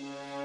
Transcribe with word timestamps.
Bon 0.00 0.08
sang 0.08 0.39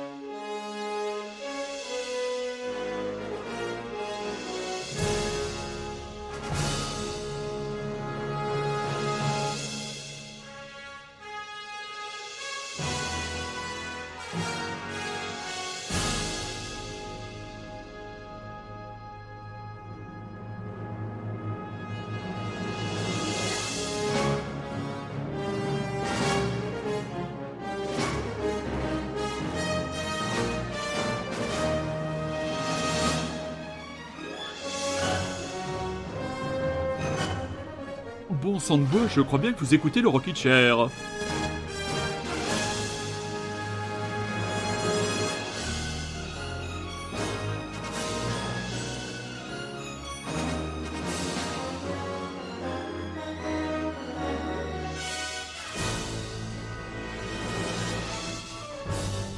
de 38.46 38.84
bœuf, 38.84 39.12
je 39.16 39.22
crois 39.22 39.40
bien 39.40 39.54
que 39.54 39.60
vous 39.60 39.74
écoutez 39.74 40.02
le 40.02 40.08
Rocky 40.08 40.36
Chair. 40.36 40.90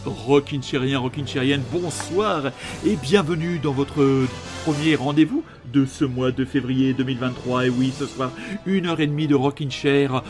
Rockin' 0.06 0.62
Chérien, 0.62 1.00
Rockin' 1.00 1.26
Chérienne, 1.26 1.64
bonsoir 1.72 2.52
et 2.86 2.98
bienvenue 2.98 3.60
dans 3.60 3.72
votre 3.72 4.26
premier 4.66 4.96
rendez-vous 4.96 5.46
de 5.72 5.86
ce 5.86 6.06
mois 6.06 6.32
de 6.32 6.46
février 6.46 6.94
2023. 6.94 7.68
Et 7.68 7.70
oui, 7.70 7.92
ce 7.98 8.06
soir, 8.06 8.32
une 8.66 8.88
heure 8.88 9.00
et 9.00 9.08
demie 9.08 9.28
de 9.28 9.36
Rockin' 9.36 9.72
Chair 9.72 10.24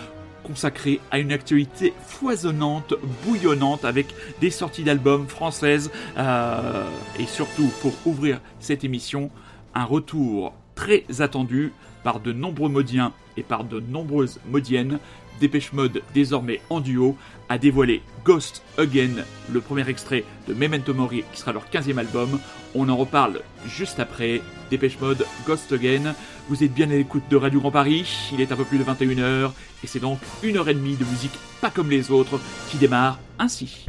consacrée 0.43 0.99
à 1.11 1.19
une 1.19 1.31
actualité 1.31 1.93
foisonnante, 2.05 2.93
bouillonnante, 3.25 3.83
avec 3.83 4.07
des 4.39 4.49
sorties 4.49 4.83
d'albums 4.83 5.27
françaises 5.27 5.91
euh, 6.17 6.85
et 7.19 7.25
surtout 7.25 7.69
pour 7.81 7.93
ouvrir 8.05 8.39
cette 8.59 8.83
émission, 8.83 9.29
un 9.75 9.83
retour 9.83 10.53
très 10.75 11.03
attendu 11.19 11.73
par 12.03 12.19
de 12.21 12.31
nombreux 12.31 12.69
modiens 12.69 13.11
et 13.35 13.43
par 13.43 13.65
de 13.65 13.79
nombreuses 13.81 14.39
modiennes 14.49 14.99
Dépêche 15.39 15.73
Mode, 15.73 16.01
désormais 16.13 16.61
en 16.69 16.79
duo, 16.79 17.15
a 17.49 17.57
dévoilé 17.57 18.01
Ghost 18.25 18.63
Again, 18.77 19.23
le 19.51 19.61
premier 19.61 19.87
extrait 19.89 20.23
de 20.47 20.53
Memento 20.53 20.93
Mori 20.93 21.23
qui 21.31 21.39
sera 21.39 21.53
leur 21.53 21.65
15e 21.69 21.97
album. 21.97 22.39
On 22.75 22.89
en 22.89 22.97
reparle 22.97 23.41
juste 23.65 23.99
après. 23.99 24.41
Dépêche 24.69 24.99
Mode, 24.99 25.25
Ghost 25.45 25.71
Again. 25.71 26.13
Vous 26.49 26.63
êtes 26.63 26.73
bien 26.73 26.89
à 26.89 26.93
l'écoute 26.93 27.23
de 27.29 27.37
Radio 27.37 27.59
Grand 27.59 27.71
Paris, 27.71 28.29
il 28.33 28.41
est 28.41 28.51
un 28.51 28.55
peu 28.55 28.65
plus 28.65 28.77
de 28.77 28.83
21h 28.83 29.51
et 29.83 29.87
c'est 29.87 29.99
donc 29.99 30.19
une 30.43 30.57
heure 30.57 30.69
et 30.69 30.73
demie 30.73 30.95
de 30.95 31.05
musique 31.05 31.37
pas 31.61 31.69
comme 31.69 31.89
les 31.89 32.11
autres 32.11 32.39
qui 32.69 32.77
démarre 32.77 33.19
ainsi. 33.39 33.85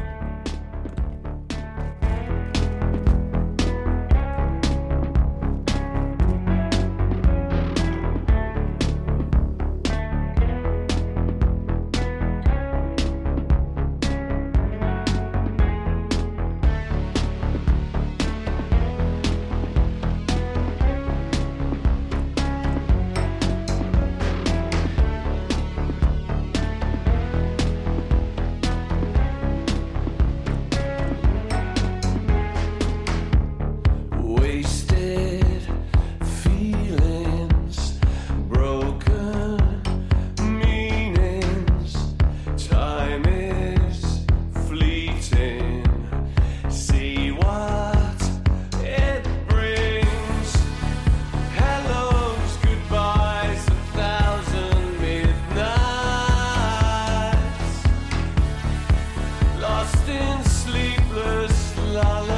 la 62.08 62.20
la 62.26 62.37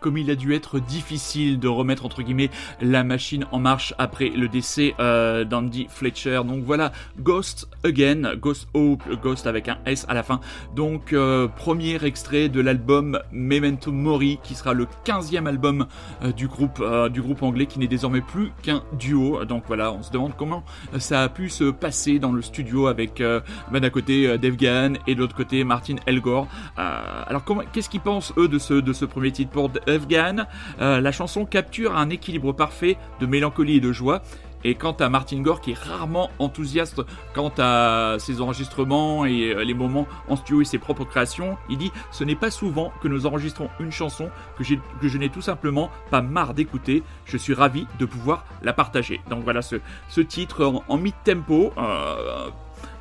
comme 0.00 0.18
il 0.18 0.30
a 0.30 0.34
dû 0.34 0.54
être 0.54 0.78
difficile 0.78 1.58
de 1.58 1.68
remettre 1.68 2.04
entre 2.04 2.22
guillemets 2.22 2.50
la 2.80 3.04
machine 3.04 3.44
en 3.52 3.58
marche 3.58 3.94
après 3.98 4.28
le 4.30 4.48
décès 4.48 4.94
euh, 5.00 5.44
d'Andy 5.44 5.86
Fletcher. 5.88 6.42
Donc 6.46 6.64
voilà, 6.64 6.92
Ghost 7.20 7.68
Again, 7.84 8.36
Ghost 8.36 8.68
Hope, 8.74 9.02
Ghost 9.22 9.46
avec 9.46 9.68
un 9.68 9.78
S 9.86 10.06
à 10.08 10.14
la 10.14 10.22
fin. 10.22 10.40
Donc 10.74 11.12
euh, 11.12 11.48
premier 11.48 12.02
extrait 12.04 12.48
de 12.48 12.60
l'album 12.60 13.20
Memento 13.32 13.92
Mori, 13.92 14.38
qui 14.42 14.54
sera 14.54 14.72
le 14.72 14.86
15e 15.04 15.46
album 15.46 15.86
euh, 16.22 16.32
du 16.32 16.48
groupe 16.48 16.84
du 17.12 17.22
groupe 17.22 17.42
anglais, 17.42 17.66
qui 17.66 17.78
n'est 17.78 17.88
désormais 17.88 18.20
plus 18.20 18.52
qu'un 18.62 18.82
duo. 18.98 19.44
Donc 19.44 19.64
voilà, 19.66 19.92
on 19.92 20.02
se 20.02 20.10
demande 20.10 20.32
comment 20.36 20.64
ça 20.98 21.22
a 21.22 21.28
pu 21.28 21.48
se 21.48 21.64
passer 21.64 22.18
dans 22.18 22.32
le 22.32 22.42
studio 22.42 22.86
avec 22.86 23.22
bah, 23.70 23.80
d'un 23.80 23.90
côté 23.90 24.38
Dave 24.38 24.56
Gahan 24.56 24.94
et 25.06 25.14
de 25.14 25.20
l'autre 25.20 25.34
côté 25.34 25.64
Martin 25.64 25.96
Elgore. 26.06 26.46
alors 26.76 27.44
qu'est-ce 27.72 27.88
qu'ils 27.88 28.00
pensent 28.00 28.32
eux 28.36 28.48
de 28.48 28.58
ce 28.58 28.74
de 28.74 28.92
ce 28.92 29.04
premier 29.04 29.32
titre 29.32 29.50
pour 29.50 29.70
Gahan 30.08 30.46
La 30.78 31.12
chanson 31.12 31.44
capture 31.44 31.96
un 31.96 32.10
équilibre 32.10 32.52
parfait 32.52 32.96
de 33.20 33.26
mélancolie 33.26 33.76
et 33.76 33.80
de 33.80 33.92
joie. 33.92 34.22
Et 34.64 34.74
quant 34.74 34.92
à 34.92 35.08
Martin 35.08 35.40
Gore, 35.40 35.60
qui 35.60 35.72
est 35.72 35.78
rarement 35.78 36.30
enthousiaste 36.38 37.00
quant 37.32 37.52
à 37.58 38.16
ses 38.18 38.40
enregistrements 38.40 39.24
et 39.24 39.52
euh, 39.52 39.64
les 39.64 39.74
moments 39.74 40.06
en 40.28 40.36
studio 40.36 40.62
et 40.62 40.64
ses 40.64 40.78
propres 40.78 41.04
créations, 41.04 41.56
il 41.70 41.78
dit 41.78 41.92
Ce 42.10 42.24
n'est 42.24 42.34
pas 42.34 42.50
souvent 42.50 42.92
que 43.00 43.08
nous 43.08 43.26
enregistrons 43.26 43.68
une 43.78 43.92
chanson 43.92 44.30
que, 44.56 44.64
je 44.64 45.18
n'ai 45.18 45.28
tout 45.28 45.42
simplement 45.42 45.90
pas 46.10 46.22
marre 46.22 46.54
d'écouter. 46.54 47.02
Je 47.24 47.36
suis 47.36 47.54
ravi 47.54 47.86
de 47.98 48.04
pouvoir 48.04 48.44
la 48.62 48.72
partager. 48.72 49.20
Donc 49.30 49.44
voilà 49.44 49.62
ce, 49.62 49.76
ce 50.08 50.20
titre 50.20 50.82
en, 50.88 50.96
mid-tempo. 50.96 51.72
Euh, 51.78 52.48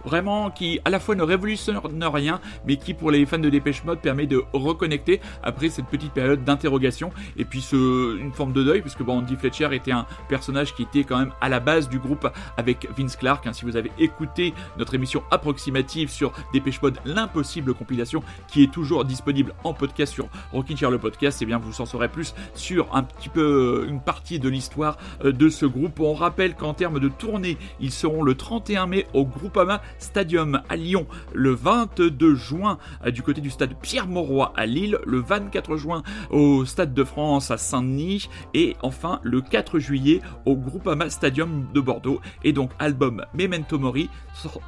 vraiment 0.07 0.49
qui 0.49 0.79
à 0.85 0.89
la 0.89 0.99
fois 0.99 1.15
ne 1.15 1.23
révolutionne 1.23 1.79
rien, 2.01 2.39
mais 2.65 2.77
qui 2.77 2.93
pour 2.93 3.11
les 3.11 3.25
fans 3.25 3.37
de 3.37 3.49
Dépêche 3.49 3.83
Mode 3.83 3.99
permet 3.99 4.25
de 4.25 4.43
reconnecter 4.53 5.19
après 5.43 5.69
cette 5.69 5.87
petite 5.87 6.13
période 6.13 6.43
d'interrogation 6.43 7.11
et 7.35 7.43
puis 7.43 7.61
ce, 7.61 8.17
une 8.17 8.31
forme 8.31 8.53
de 8.53 8.63
deuil, 8.63 8.81
puisque 8.81 9.03
bon, 9.03 9.17
Andy 9.17 9.35
Fletcher 9.35 9.69
était 9.73 9.91
un 9.91 10.05
personnage 10.29 10.73
qui 10.73 10.83
était 10.83 11.03
quand 11.03 11.19
même 11.19 11.33
à 11.41 11.49
la 11.49 11.59
base 11.59 11.89
du 11.89 11.99
groupe 11.99 12.27
avec 12.55 12.87
Vince 12.97 13.15
Clark. 13.15 13.45
Hein. 13.45 13.53
si 13.53 13.65
vous 13.65 13.75
avez 13.75 13.91
écouté 13.99 14.53
notre 14.77 14.95
émission 14.95 15.23
approximative 15.31 16.09
sur 16.09 16.31
Dépêche 16.53 16.81
Mode, 16.81 16.99
l'impossible 17.05 17.73
compilation, 17.73 18.23
qui 18.47 18.63
est 18.63 18.71
toujours 18.71 19.05
disponible 19.05 19.53
en 19.63 19.73
podcast 19.73 20.13
sur 20.13 20.29
Rockin' 20.53 20.77
Chair 20.77 20.91
le 20.91 20.99
podcast, 20.99 21.41
et 21.41 21.43
eh 21.43 21.45
bien 21.45 21.57
vous 21.57 21.81
en 21.81 21.85
saurez 21.85 22.09
plus 22.09 22.33
sur 22.53 22.95
un 22.95 23.03
petit 23.03 23.29
peu 23.29 23.83
euh, 23.83 23.89
une 23.89 23.99
partie 23.99 24.39
de 24.39 24.49
l'histoire 24.49 24.97
euh, 25.23 25.31
de 25.31 25.49
ce 25.49 25.65
groupe. 25.65 25.99
On 25.99 26.13
rappelle 26.13 26.55
qu'en 26.55 26.73
termes 26.73 26.99
de 26.99 27.09
tournée, 27.09 27.57
ils 27.79 27.91
seront 27.91 28.23
le 28.23 28.35
31 28.35 28.87
mai 28.87 29.07
au 29.13 29.25
Groupama 29.25 29.81
Stadium 29.99 30.61
à 30.69 30.75
Lyon 30.75 31.07
le 31.33 31.51
22 31.51 32.35
juin 32.35 32.77
euh, 33.05 33.11
du 33.11 33.21
côté 33.23 33.41
du 33.41 33.49
stade 33.49 33.75
Pierre-Mauroy 33.81 34.53
à 34.55 34.65
Lille, 34.65 34.99
le 35.05 35.19
24 35.19 35.77
juin 35.77 36.03
au 36.29 36.65
Stade 36.65 36.93
de 36.93 37.03
France 37.03 37.51
à 37.51 37.57
Saint-Denis 37.57 38.29
et 38.53 38.75
enfin 38.81 39.19
le 39.23 39.41
4 39.41 39.79
juillet 39.79 40.21
au 40.45 40.55
Groupama 40.55 41.09
Stadium 41.09 41.67
de 41.73 41.81
Bordeaux 41.81 42.21
et 42.43 42.53
donc 42.53 42.71
album 42.79 43.25
Memento 43.33 43.79
Mori 43.79 44.09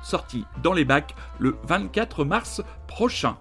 sorti 0.02 0.46
dans 0.64 0.74
les 0.74 0.86
bacs 0.86 1.16
le 1.40 1.56
24 1.68 2.26
mars 2.26 2.62
prochain. 2.88 3.38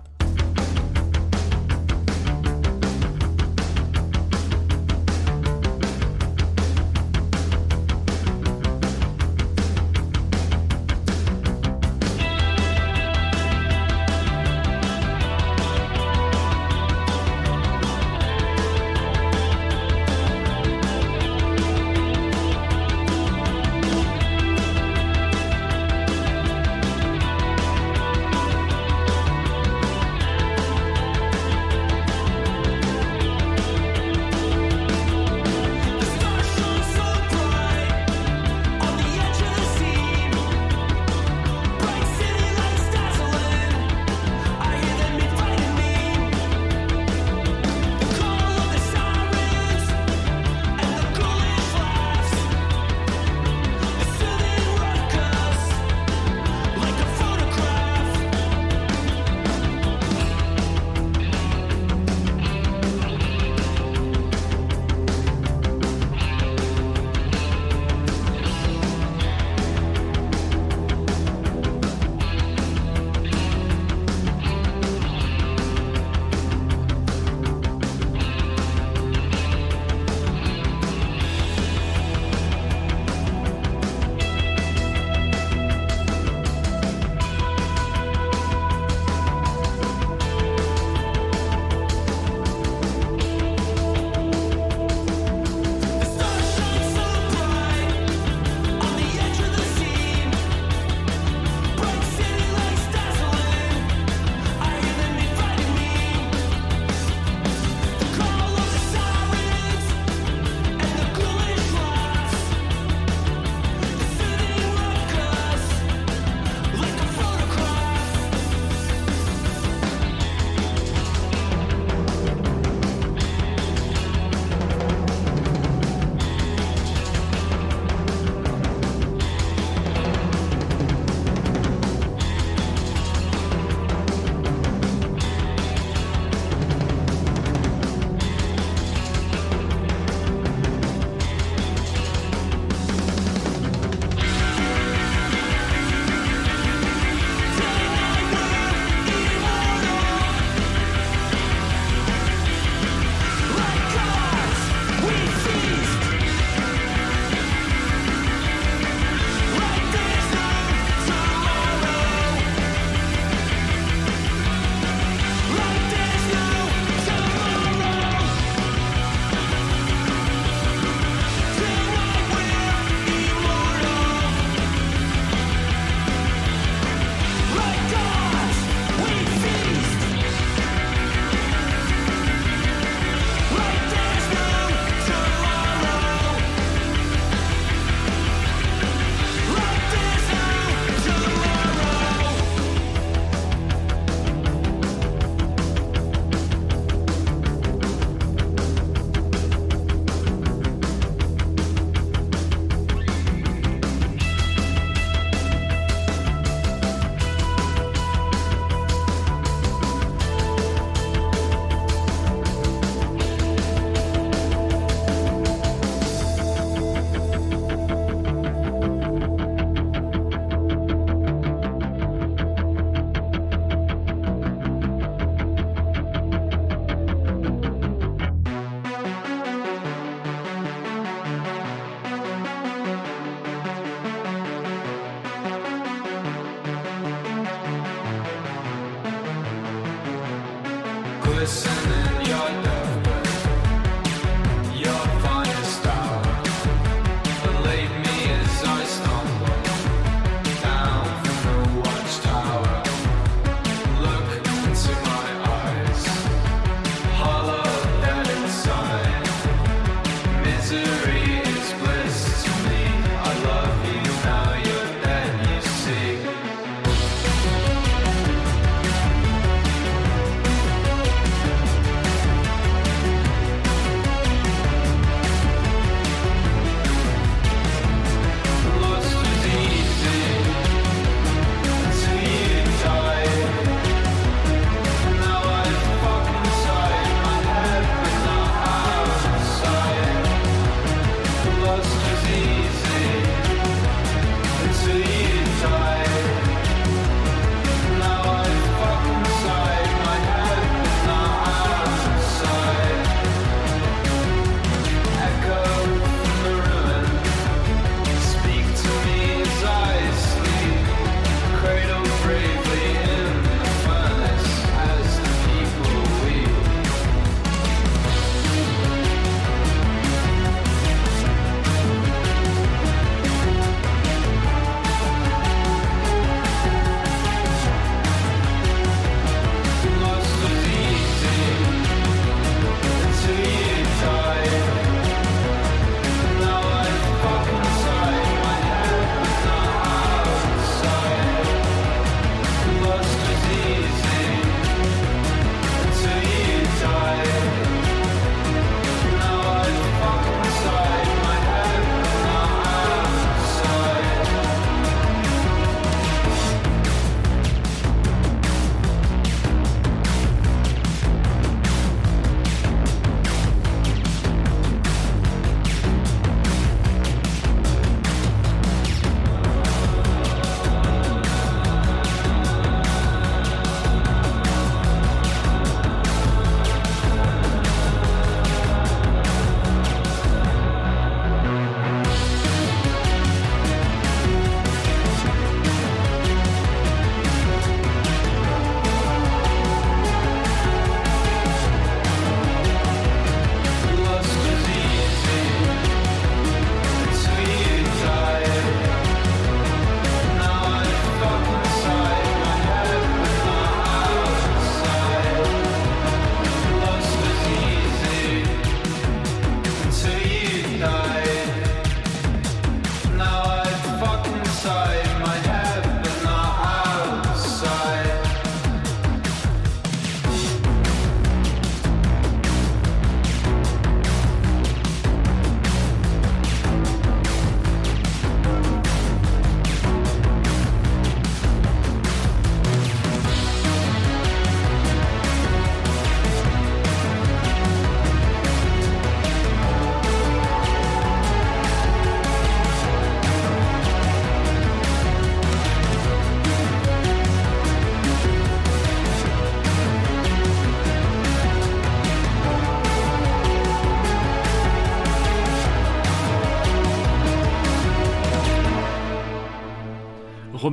listening. 241.48 242.27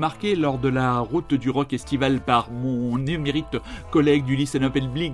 Remarqué 0.06 0.36
lors 0.36 0.60
de 0.60 0.70
la 0.70 1.00
route 1.00 1.34
du 1.34 1.50
rock 1.50 1.74
estival 1.74 2.20
par 2.20 2.52
mon 2.52 3.05
émérite 3.08 3.58
collègue 3.92 4.26
du 4.26 4.36
Listen 4.36 4.64
Up 4.64 4.78
and 4.82 4.88
Bleed, 4.88 5.14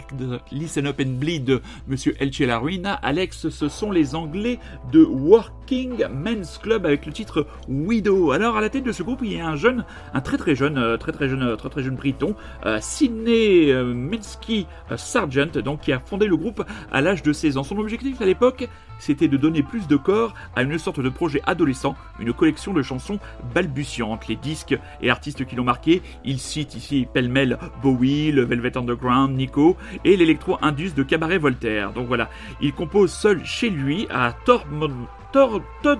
Listen 0.51 0.88
Up 0.88 1.00
and 1.00 1.17
Bleed 1.19 1.62
Monsieur 1.88 2.15
Elche 2.19 2.41
Ruina, 2.41 2.93
Alex, 2.93 3.50
ce 3.50 3.69
sont 3.69 3.91
les 3.91 4.15
Anglais 4.15 4.60
de 4.91 5.03
Working 5.03 6.05
Men's 6.13 6.57
Club 6.57 6.86
avec 6.86 7.05
le 7.05 7.12
titre 7.12 7.48
Widow. 7.67 8.31
Alors 8.31 8.57
à 8.57 8.62
la 8.62 8.69
tête 8.69 8.83
de 8.83 8.91
ce 8.91 9.03
groupe, 9.03 9.19
il 9.24 9.33
y 9.33 9.39
a 9.39 9.48
un 9.48 9.55
jeune, 9.55 9.86
un 10.13 10.21
très 10.21 10.38
très 10.38 10.55
jeune, 10.55 10.77
euh, 10.77 10.98
très 10.98 11.12
très 11.12 11.29
jeune, 11.29 11.43
euh, 11.43 11.55
très 11.55 11.69
très 11.69 11.83
jeune 11.83 11.95
Briton, 11.95 12.36
euh, 12.65 12.79
Sidney 12.81 13.74
Minsky 13.74 14.67
Sargent, 14.95 15.60
donc 15.63 15.81
qui 15.81 15.93
a 15.93 16.00
fondé 16.00 16.27
le 16.27 16.38
groupe 16.38 16.63
à 16.91 17.01
l'âge 17.01 17.24
de 17.24 17.33
16 17.33 17.57
ans. 17.57 17.63
Son 17.63 17.77
objectif 17.77 18.21
à 18.21 18.25
l'époque, 18.25 18.67
c'était 19.00 19.27
de 19.27 19.38
donner 19.38 19.63
plus 19.63 19.88
de 19.88 19.95
corps 19.95 20.33
à 20.55 20.62
une 20.62 20.77
sorte 20.77 21.00
de 21.00 21.10
projet 21.10 21.41
adolescent, 21.45 21.95
une 22.19 22.33
collection 22.33 22.74
de 22.74 22.81
chansons 22.81 23.19
balbutiantes. 23.53 24.27
Les 24.27 24.36
disques 24.36 24.77
et 25.01 25.10
artistes 25.10 25.45
qui 25.45 25.55
l'ont 25.55 25.63
marqué, 25.63 26.01
il 26.24 26.39
cite 26.39 26.75
ici 26.75 27.07
pêle-mêle 27.12 27.57
Bowie, 27.82 28.32
le 28.32 28.44
Velvet 28.44 28.78
Underground, 28.78 29.36
Nico 29.36 29.76
et 30.04 30.16
l'électro-indus 30.18 30.94
de 30.96 31.04
Cabaret 31.04 31.38
Voltaire. 31.38 31.92
Donc 31.94 32.08
voilà, 32.08 32.30
il 32.62 32.74
compose 32.74 33.12
seul 33.12 33.44
chez 33.46 33.70
lui 33.70 34.08
à 34.10 34.34
Todd 34.46 34.64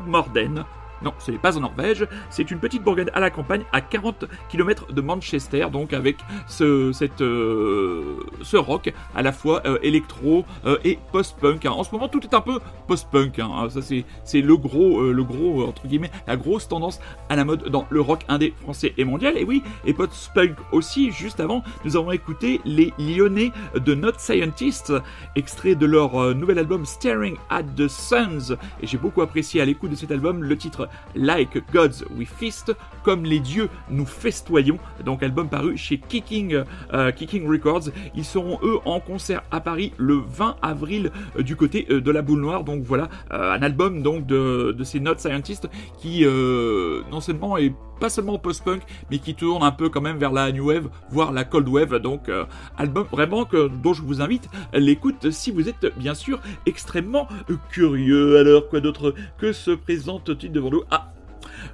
Morden, 0.08 0.66
non, 1.04 1.14
ce 1.20 1.32
n'est 1.32 1.38
pas 1.38 1.58
en 1.58 1.62
Norvège, 1.62 2.08
c'est 2.30 2.52
une 2.52 2.60
petite 2.60 2.84
bourgade 2.84 3.12
à 3.14 3.20
la 3.20 3.30
campagne 3.30 3.64
à 3.72 3.82
40 3.82 4.26
km 4.50 4.94
de 4.94 5.02
Manchester, 5.02 5.68
donc 5.72 5.94
avec 5.94 6.18
ce, 6.48 6.92
cette, 6.92 7.22
euh, 7.22 8.18
ce 8.44 8.58
rock 8.58 8.94
à 9.16 9.22
la 9.22 9.32
fois 9.32 9.62
euh, 9.66 9.80
électro 9.82 10.46
euh, 10.66 10.78
et 10.84 11.00
post-punk. 11.12 11.66
Hein. 11.66 11.72
En 11.72 11.84
ce 11.84 11.92
moment, 11.92 12.08
tout 12.08 12.22
est 12.24 12.34
un 12.34 12.42
peu 12.42 12.60
post-punk. 12.88 13.40
Hein. 13.40 13.68
Ça, 13.70 13.82
c'est, 13.82 14.06
c'est 14.24 14.42
le 14.42 14.58
gros, 14.58 15.02
le 15.02 15.24
gros, 15.24 15.66
entre 15.66 15.88
guillemets, 15.88 16.12
la 16.28 16.38
grosse 16.38 16.68
tendance 16.68 17.00
à 17.30 17.36
la 17.36 17.46
mode 17.46 17.70
dans 17.70 17.88
le 17.90 18.02
rock 18.02 18.22
indé 18.28 18.54
français 18.62 18.94
et 18.98 19.06
mondial. 19.06 19.38
Et 19.38 19.44
oui, 19.44 19.64
et 19.86 19.94
post-punk 19.94 20.56
aussi. 20.72 21.12
Juste 21.12 21.40
avant, 21.40 21.64
nous 21.84 21.98
avons 21.98 22.12
écouté 22.12 22.62
les 22.66 22.94
Lyonnais 23.00 23.52
de 23.76 23.96
Not 23.96 24.20
Scientists, 24.20 24.94
extrait 25.36 25.76
de 25.76 25.86
leur 25.86 26.36
nouvel 26.36 26.60
album 26.60 26.86
Staring 26.86 27.38
at 27.50 27.64
the 27.76 27.88
Suns. 27.88 28.56
Et 28.82 28.88
j'ai 28.88 28.98
beaucoup 28.98 29.22
apprécié 29.22 29.62
à 29.62 29.66
l'écoute 29.66 29.92
de 29.92 29.96
cet 29.96 30.12
album 30.12 30.44
le 30.44 30.58
titre 30.58 30.90
Like 31.16 31.64
Gods 31.72 32.06
We 32.16 32.28
Feast, 32.28 32.74
comme 33.04 33.24
les 33.24 33.40
dieux 33.40 33.70
nous 33.90 34.06
festoyons, 34.06 34.78
donc 35.06 35.24
album 35.24 35.50
paru 35.50 35.78
chez 35.78 35.98
Kicking, 35.98 36.64
euh, 36.94 37.12
Records. 37.48 37.90
Ils 38.16 38.26
seront 38.26 38.60
eux 38.64 38.80
en 38.86 39.00
concert 39.00 39.44
à 39.52 39.60
Paris 39.60 39.94
le 39.98 40.16
20 40.16 40.58
avril 40.62 41.12
euh, 41.38 41.44
du 41.44 41.56
côté 41.56 41.88
euh, 41.90 42.02
de 42.02 42.12
la 42.12 42.22
boule 42.22 42.42
noire. 42.42 42.64
Donc 42.64 42.84
voilà, 42.84 43.10
un 43.30 43.62
album 43.62 44.02
donc 44.02 44.26
de, 44.26 44.76
de 44.78 44.84
ces 44.84 45.00
Not 45.00 45.18
Scientists 45.18 45.70
qui 46.00 46.26
non 46.26 47.22
seulement 47.22 47.58
est 47.58 47.74
pas 48.00 48.10
seulement 48.10 48.40
post-punk, 48.40 48.82
mais 49.12 49.20
qui 49.20 49.36
tourne 49.36 49.62
un 49.62 49.72
peu 49.72 49.90
quand 49.90 50.02
même 50.02 50.18
vers 50.18 50.32
la 50.32 50.52
new 50.52 50.70
wave, 50.70 50.90
voire 51.12 51.32
la 51.32 51.44
cold 51.44 51.68
wave. 51.68 52.00
Donc 52.00 52.30
album 52.78 53.06
vraiment 53.12 53.46
que 53.46 53.68
dont 53.68 53.94
je 53.94 54.02
vous 54.02 54.22
invite 54.22 54.50
l'écoute 54.74 55.30
si 55.32 55.52
vous 55.52 55.70
êtes 55.70 55.98
bien 55.98 56.14
sûr 56.14 56.40
extrêmement 56.66 57.28
curieux. 57.70 58.38
Alors 58.38 58.70
quoi 58.70 58.80
d'autre 58.80 59.14
que 59.38 59.54
se 59.54 59.72
présente-t-il 59.72 60.52
devant 60.52 60.72
nous? 60.72 60.81
Ah 60.90 61.12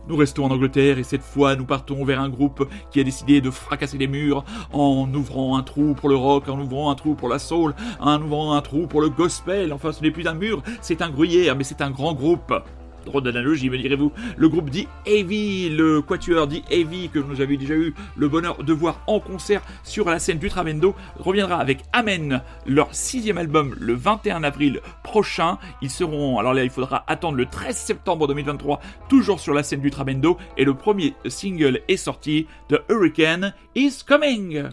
nous 0.08 0.16
restons 0.16 0.46
en 0.46 0.52
Angleterre 0.52 0.98
et 0.98 1.04
cette 1.04 1.22
fois 1.22 1.56
nous 1.56 1.66
partons 1.66 2.04
vers 2.06 2.22
un 2.22 2.30
groupe 2.30 2.68
qui 2.92 3.00
a 3.00 3.04
décidé 3.04 3.42
de 3.42 3.50
fracasser 3.50 3.98
les 3.98 4.08
murs 4.08 4.46
en 4.72 5.12
ouvrant 5.14 5.58
un 5.58 5.64
trou 5.64 5.94
pour 5.94 6.10
le 6.10 6.16
rock, 6.16 6.48
en 6.50 6.60
ouvrant 6.60 6.92
un 6.92 6.96
trou 6.96 7.16
pour 7.16 7.30
la 7.30 7.40
soul, 7.40 7.74
en 8.00 8.22
ouvrant 8.22 8.54
un 8.54 8.62
trou 8.62 8.88
pour 8.88 9.02
le 9.02 9.10
gospel. 9.10 9.74
Enfin, 9.74 9.92
ce 9.92 10.02
n'est 10.02 10.12
plus 10.12 10.28
un 10.28 10.34
mur, 10.34 10.64
c'est 10.82 11.02
un 11.02 11.10
gruyère, 11.10 11.56
mais 11.56 11.64
c'est 11.64 11.82
un 11.82 11.92
grand 11.92 12.14
groupe 12.14 12.54
drôle 13.08 13.24
d'analogie, 13.24 13.70
me 13.70 13.78
direz-vous. 13.78 14.12
Le 14.38 14.50
groupe 14.50 14.70
dit 14.70 14.88
Heavy, 15.06 15.70
le 15.70 16.02
quatuor 16.02 16.48
dit 16.48 16.64
Heavy, 16.70 17.10
que 17.10 17.20
nous 17.20 17.42
avions 17.42 17.60
déjà 17.60 17.74
eu 17.74 17.96
le 18.15 18.28
bonheur 18.28 18.63
de 18.63 18.74
voir 18.74 19.02
en 19.08 19.20
concert 19.20 19.63
sur 19.84 20.10
la 20.10 20.20
scène 20.20 20.38
du 20.38 20.50
Tramendo, 20.50 20.96
reviendra 21.17 21.58
avec 21.58 21.80
Amen, 21.93 22.41
leur 22.65 22.93
sixième 22.93 23.38
album, 23.38 23.76
le 23.80 23.96
21 23.96 24.43
avril 24.43 24.82
prochain. 25.04 25.58
Ils 25.82 25.89
seront, 25.89 26.38
alors 26.38 26.54
là, 26.54 26.63
il 26.63 26.70
faudra 26.70 27.04
attendre 27.08 27.38
le 27.38 27.46
13 27.46 27.76
septembre 27.76 28.28
2023, 28.28 28.80
toujours 29.10 29.39
sur 29.39 29.54
la 29.54 29.63
scène 29.63 29.82
du 29.82 29.89
Tramendo, 29.89 30.38
et 30.58 30.65
le 30.65 30.74
premier 30.74 31.13
single 31.28 31.82
est 31.88 31.98
sorti, 31.98 32.48
The 32.70 32.78
Hurricane 32.89 33.54
is 33.76 34.04
Coming. 34.06 34.70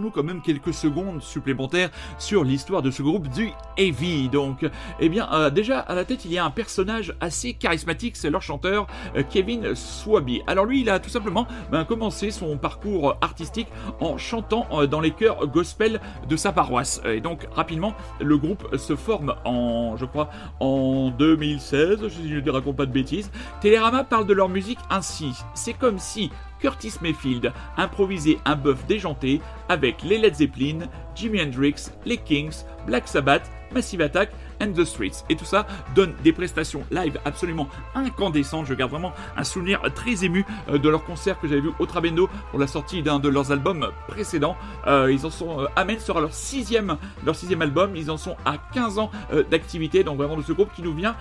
Arrêtons-nous 0.00 0.10
quand 0.10 0.22
même 0.22 0.40
quelques 0.40 0.74
secondes 0.74 1.22
supplémentaires 1.22 1.90
sur 2.18 2.44
l'histoire 2.44 2.82
de 2.82 2.90
ce 2.90 3.02
groupe 3.02 3.28
du 3.28 3.50
Heavy. 3.76 4.28
Donc, 4.28 4.66
eh 4.98 5.08
bien, 5.08 5.28
euh, 5.32 5.50
déjà 5.50 5.80
à 5.80 5.94
la 5.94 6.04
tête, 6.04 6.24
il 6.24 6.32
y 6.32 6.38
a 6.38 6.44
un 6.44 6.50
personnage 6.50 7.14
assez 7.20 7.54
charismatique, 7.54 8.16
c'est 8.16 8.30
leur 8.30 8.42
chanteur 8.42 8.86
euh, 9.16 9.22
Kevin 9.28 9.74
Swaby. 9.74 10.42
Alors 10.46 10.64
lui, 10.64 10.80
il 10.80 10.90
a 10.90 10.98
tout 10.98 11.10
simplement 11.10 11.46
ben, 11.70 11.84
commencé 11.84 12.30
son 12.30 12.56
parcours 12.56 13.16
artistique 13.20 13.68
en 14.00 14.16
chantant 14.18 14.66
euh, 14.72 14.86
dans 14.86 15.00
les 15.00 15.10
chœurs 15.10 15.46
gospel 15.46 16.00
de 16.28 16.36
sa 16.36 16.52
paroisse. 16.52 17.00
Et 17.04 17.20
donc, 17.20 17.46
rapidement, 17.52 17.94
le 18.20 18.36
groupe 18.38 18.76
se 18.76 18.96
forme 18.96 19.34
en, 19.44 19.96
je 19.96 20.04
crois, 20.04 20.30
en 20.60 21.10
2016, 21.10 22.08
si 22.08 22.28
je 22.28 22.40
ne 22.40 22.50
raconte 22.50 22.76
pas 22.76 22.86
de 22.86 22.92
bêtises. 22.92 23.30
Télérama 23.60 24.04
parle 24.04 24.26
de 24.26 24.32
leur 24.32 24.48
musique 24.48 24.78
ainsi. 24.90 25.32
C'est 25.54 25.74
comme 25.74 25.98
si 25.98 26.30
Curtis 26.60 26.94
Mayfield 27.02 27.52
improvisait 27.76 28.38
un 28.44 28.56
bœuf 28.56 28.86
déjanté 28.86 29.40
avec 29.68 30.02
les 30.02 30.18
Led 30.18 30.34
Zeppelin, 30.34 30.80
Jimi 31.14 31.40
Hendrix, 31.40 31.90
les 32.04 32.16
Kings, 32.16 32.64
Black 32.86 33.08
Sabbath, 33.08 33.50
Massive 33.72 34.00
Attack 34.00 34.30
and 34.60 34.72
the 34.72 34.84
Streets. 34.84 35.24
Et 35.28 35.36
tout 35.36 35.44
ça 35.44 35.66
donne 35.94 36.14
des 36.22 36.32
prestations 36.32 36.82
live 36.90 37.18
absolument 37.24 37.68
incandescentes. 37.94 38.66
Je 38.66 38.74
garde 38.74 38.90
vraiment 38.90 39.12
un 39.36 39.44
souvenir 39.44 39.80
très 39.94 40.24
ému 40.24 40.44
euh, 40.68 40.78
de 40.78 40.88
leur 40.88 41.04
concert 41.04 41.38
que 41.40 41.48
j'avais 41.48 41.60
vu 41.60 41.70
au 41.78 41.86
Trabendo 41.86 42.28
pour 42.50 42.58
la 42.58 42.66
sortie 42.66 43.02
d'un 43.02 43.18
de 43.18 43.28
leurs 43.28 43.52
albums 43.52 43.88
précédents. 44.08 44.56
Euh, 44.86 45.12
ils 45.12 45.24
en 45.26 45.30
sont, 45.30 45.60
euh, 45.60 45.66
Amen 45.76 45.98
sera 45.98 46.20
leur 46.20 46.34
sixième, 46.34 46.96
leur 47.24 47.34
sixième 47.34 47.62
album. 47.62 47.96
Ils 47.96 48.10
en 48.10 48.16
sont 48.16 48.36
à 48.44 48.56
15 48.74 48.98
ans 48.98 49.10
d'activité. 49.50 50.04
Donc 50.04 50.16
vraiment 50.16 50.36
de 50.36 50.42
ce 50.42 50.52
groupe 50.52 50.72
qui 50.74 50.82
nous 50.82 50.94
vient 50.94 51.16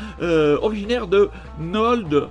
originaire 0.62 1.08
de 1.08 1.30
Nold 1.60 2.30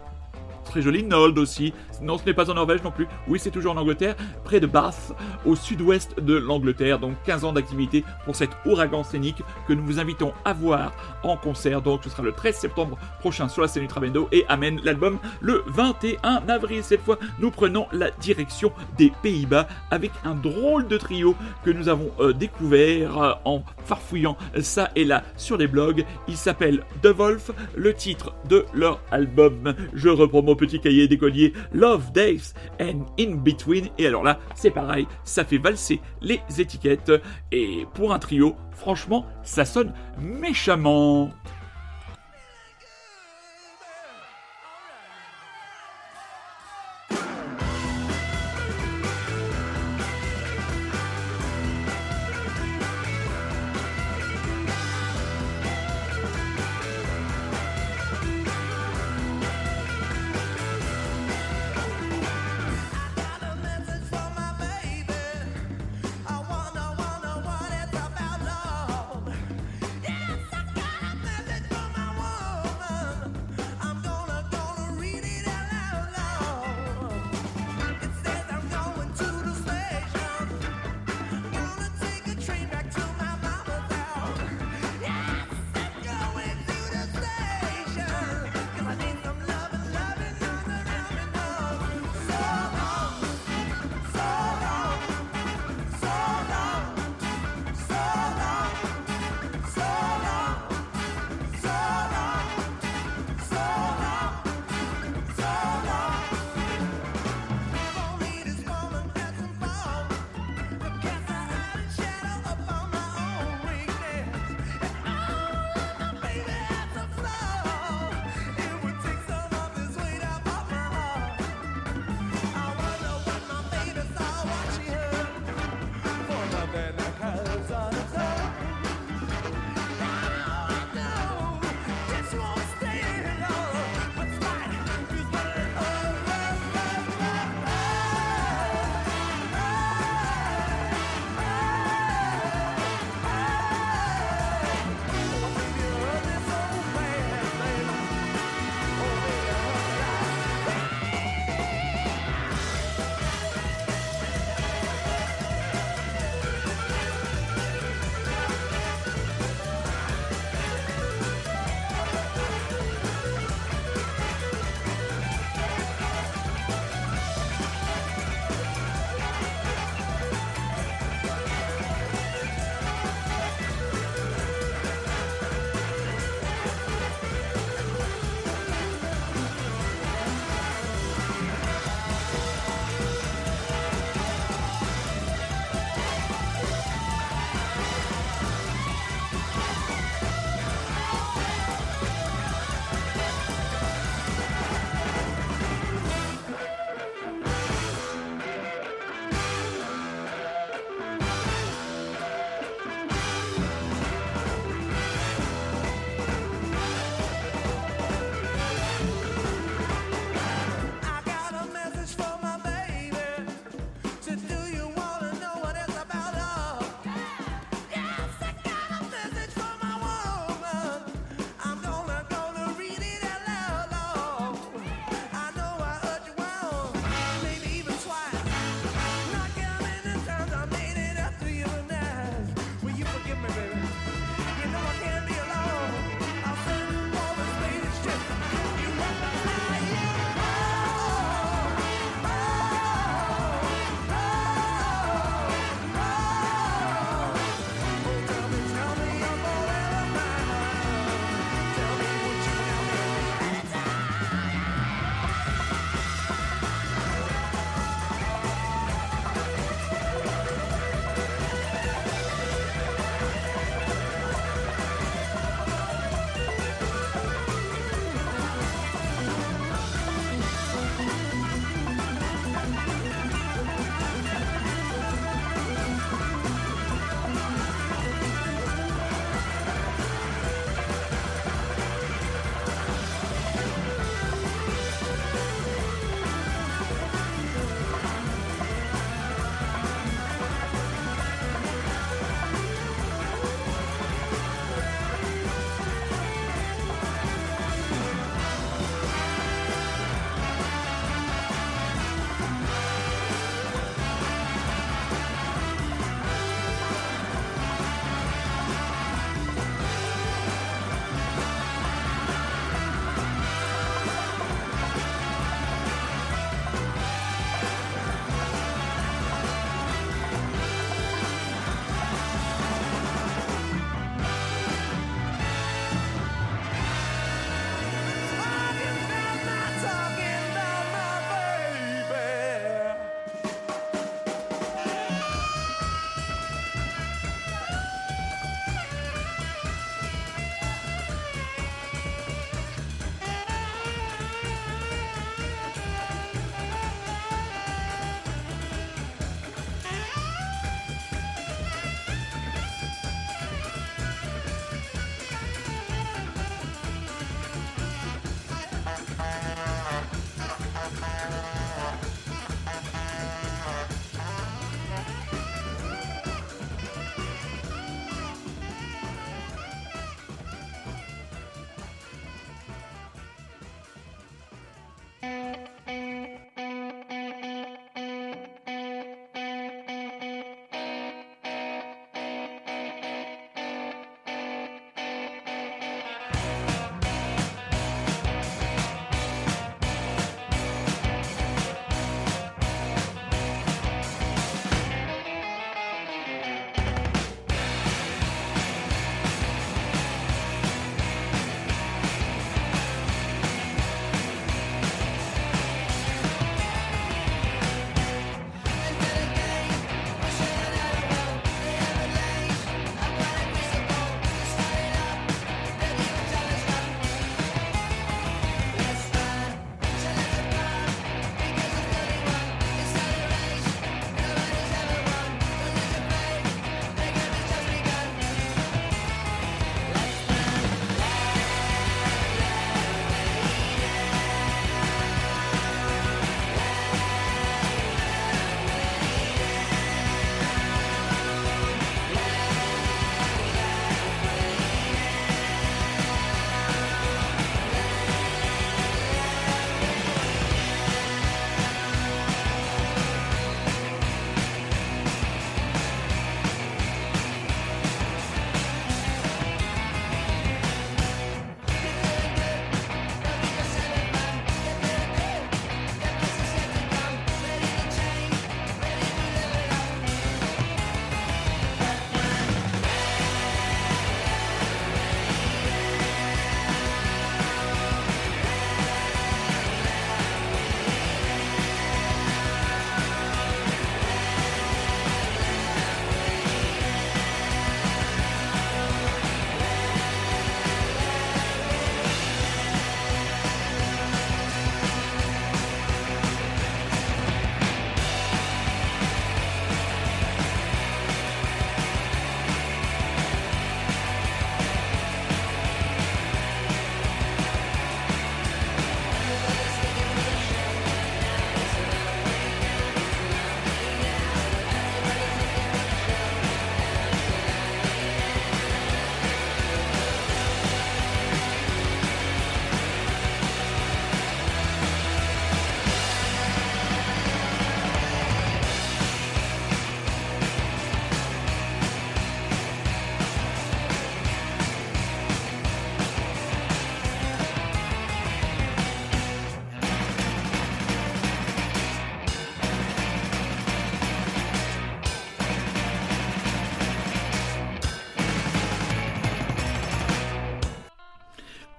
très 0.68 0.82
joli. 0.82 1.02
Nold 1.02 1.38
aussi. 1.38 1.72
Non, 2.02 2.18
ce 2.18 2.24
n'est 2.24 2.34
pas 2.34 2.50
en 2.50 2.54
Norvège 2.54 2.82
non 2.82 2.90
plus. 2.90 3.06
Oui, 3.26 3.38
c'est 3.38 3.50
toujours 3.50 3.72
en 3.72 3.76
Angleterre, 3.76 4.16
près 4.44 4.61
de 4.61 4.66
Bath, 4.66 5.12
au 5.44 5.56
sud-ouest 5.56 6.18
de 6.20 6.34
l'Angleterre. 6.34 6.98
Donc 6.98 7.14
15 7.24 7.44
ans 7.44 7.52
d'activité 7.52 8.04
pour 8.24 8.37
cet 8.37 8.50
ouragan 8.64 9.04
scénique 9.04 9.42
que 9.66 9.72
nous 9.72 9.84
vous 9.84 9.98
invitons 9.98 10.32
à 10.44 10.52
voir 10.52 10.92
en 11.22 11.37
concert. 11.37 11.82
Donc 11.82 12.04
ce 12.04 12.11
sera 12.11 12.22
le 12.22 12.32
13 12.32 12.56
septembre 12.56 12.98
prochain 13.20 13.48
sur 13.48 13.62
la 13.62 13.68
scène 13.68 13.82
Ultravendo 13.82 14.28
et 14.32 14.44
amène 14.48 14.80
l'album 14.84 15.18
le 15.40 15.62
21 15.66 16.42
avril. 16.48 16.82
Cette 16.82 17.02
fois, 17.02 17.18
nous 17.38 17.50
prenons 17.50 17.87
la 17.92 18.11
direction 18.11 18.72
des 18.96 19.12
Pays-Bas 19.22 19.68
avec 19.90 20.12
un 20.24 20.34
drôle 20.34 20.87
de 20.87 20.96
trio 20.96 21.34
que 21.64 21.70
nous 21.70 21.88
avons 21.88 22.11
euh, 22.20 22.32
découvert 22.32 23.18
euh, 23.18 23.32
en 23.44 23.62
farfouillant 23.84 24.37
ça 24.61 24.90
et 24.96 25.04
là 25.04 25.22
sur 25.37 25.56
les 25.56 25.66
blogs. 25.66 26.04
Il 26.28 26.37
s'appelle 26.37 26.84
The 27.02 27.08
Wolf, 27.08 27.50
le 27.74 27.94
titre 27.94 28.34
de 28.48 28.64
leur 28.72 29.00
album. 29.11 29.74
Je 29.94 30.08
reprends 30.08 30.42
mon 30.42 30.56
petit 30.56 30.80
cahier 30.80 31.08
d'écolier 31.08 31.52
Days 31.96 32.55
and 32.81 33.07
In 33.18 33.37
Between. 33.37 33.88
Et 33.98 34.07
alors 34.07 34.22
là, 34.22 34.38
c'est 34.55 34.70
pareil, 34.70 35.07
ça 35.24 35.44
fait 35.44 35.59
valser 35.59 36.01
les 36.20 36.40
étiquettes. 36.59 37.12
Et 37.53 37.87
pour 37.94 38.12
un 38.12 38.18
trio, 38.18 38.57
franchement, 38.72 39.27
ça 39.42 39.64
sonne 39.64 39.92
méchamment. 40.20 41.31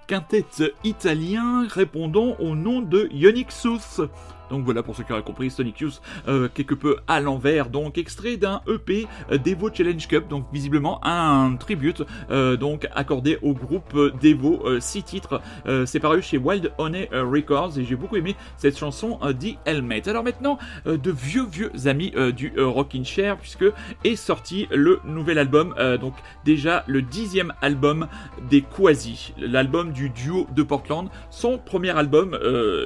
Quintet 0.10 0.74
italien 0.84 1.68
répondant 1.68 2.36
au 2.40 2.56
nom 2.56 2.82
de 2.82 3.08
Yonixus. 3.12 4.02
Donc 4.50 4.64
voilà 4.64 4.84
pour 4.84 4.96
ceux 4.96 5.04
qui 5.04 5.12
auraient 5.12 5.24
compris, 5.24 5.50
Sonic 5.50 5.80
Youth 5.80 6.02
euh, 6.28 6.50
quelque 6.54 6.74
peu 6.74 6.98
à 7.08 7.20
l'envers, 7.20 7.70
donc 7.70 7.98
extrait 7.98 8.38
d'un 8.38 8.62
EP 8.68 9.08
euh, 9.32 9.38
Devo 9.38 9.70
Challenge 9.74 10.08
Cup, 10.08 10.28
donc 10.28 10.46
visiblement 10.52 11.00
un 11.06 11.56
tribute 11.56 12.04
euh, 12.32 12.58
donc 12.58 12.88
accordé 12.94 13.38
au 13.42 13.54
groupe 13.54 13.96
Devo, 14.22 14.80
6 14.80 15.04
titres. 15.04 15.42
C'est 15.86 16.00
paru 16.00 16.22
chez 16.22 16.38
Wild 16.38 16.72
Honey 16.78 17.10
Records 17.12 17.78
et 17.78 17.86
j'ai 17.86 17.96
beaucoup 17.96 18.16
aimé 18.16 18.36
cette 18.58 18.78
chanson 18.78 19.20
The 19.22 19.58
Helmet. 19.66 20.08
Alors 20.10 20.24
maintenant, 20.24 20.58
de 20.86 21.12
vieux 21.12 21.46
vieux 21.46 21.72
amis 21.86 22.14
du 22.36 22.54
Rockin' 22.58 23.06
Chair 23.06 23.38
puisque 23.38 23.66
est 24.04 24.16
sorti 24.16 24.68
le 24.72 25.00
nouvel 25.06 25.38
album, 25.38 25.76
donc 26.02 26.14
déjà 26.46 26.84
le 26.88 27.02
dixième 27.02 27.54
album 27.62 28.08
des 28.50 28.62
Quasi, 28.62 29.34
l'album 29.38 29.92
du 29.92 30.10
duo 30.10 30.48
de 30.56 30.64
Portland, 30.64 31.10
son 31.30 31.58
premier 31.58 31.92
album 31.92 32.38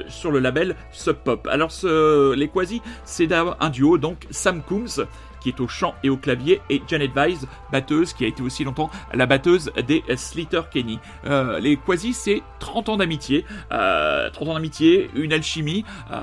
sur 0.07 0.31
le 0.31 0.39
label 0.39 0.75
Sub 0.91 1.15
Pop. 1.15 1.47
Alors, 1.53 1.71
ce, 1.71 2.33
les 2.33 2.47
Quasi, 2.47 2.81
c'est 3.05 3.31
un 3.31 3.69
duo, 3.69 3.99
donc 3.99 4.25
Sam 4.31 4.63
Coombs, 4.63 5.05
qui 5.43 5.49
est 5.49 5.59
au 5.59 5.67
chant 5.67 5.93
et 6.03 6.09
au 6.09 6.17
clavier, 6.17 6.61
et 6.69 6.81
Janet 6.87 7.11
Weiss, 7.13 7.45
batteuse, 7.71 8.13
qui 8.13 8.23
a 8.23 8.27
été 8.27 8.41
aussi 8.41 8.63
longtemps 8.63 8.89
la 9.13 9.25
batteuse 9.25 9.71
des 9.85 10.03
Slater 10.15 10.61
Kenny. 10.71 10.99
Euh, 11.25 11.59
les 11.59 11.75
Quasi, 11.75 12.13
c'est 12.13 12.41
30 12.59 12.89
ans 12.89 12.97
d'amitié, 12.97 13.45
euh, 13.73 14.29
30 14.29 14.49
ans 14.49 14.53
d'amitié, 14.53 15.09
une 15.15 15.33
alchimie, 15.33 15.83
euh, 16.11 16.17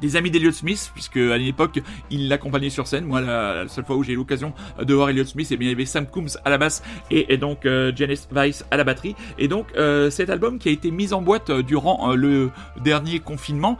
des 0.00 0.16
amis 0.16 0.30
d'Eliot 0.30 0.50
Smith, 0.50 0.90
puisque 0.92 1.16
à 1.16 1.38
l'époque, 1.38 1.80
il 2.10 2.28
l'accompagnait 2.28 2.70
sur 2.70 2.86
scène. 2.88 3.04
Moi, 3.04 3.20
la, 3.20 3.68
seule 3.68 3.84
fois 3.84 3.96
où 3.96 4.02
j'ai 4.02 4.14
eu 4.14 4.16
l'occasion 4.16 4.52
de 4.82 4.92
voir 4.92 5.10
Elliot 5.10 5.24
Smith, 5.24 5.50
et 5.50 5.54
eh 5.54 5.56
bien, 5.56 5.68
il 5.68 5.72
y 5.72 5.74
avait 5.74 5.86
Sam 5.86 6.06
Coombs 6.06 6.36
à 6.44 6.50
la 6.50 6.58
basse 6.58 6.82
et, 7.10 7.36
donc 7.36 7.64
euh, 7.64 7.92
Janet 7.94 8.28
Weiss 8.32 8.64
à 8.72 8.76
la 8.76 8.82
batterie. 8.82 9.14
Et 9.38 9.46
donc, 9.46 9.68
cet 10.10 10.30
album 10.30 10.58
qui 10.58 10.68
a 10.68 10.72
été 10.72 10.90
mis 10.90 11.12
en 11.12 11.22
boîte 11.22 11.50
durant 11.50 12.12
le 12.14 12.50
dernier 12.82 13.20
confinement, 13.20 13.78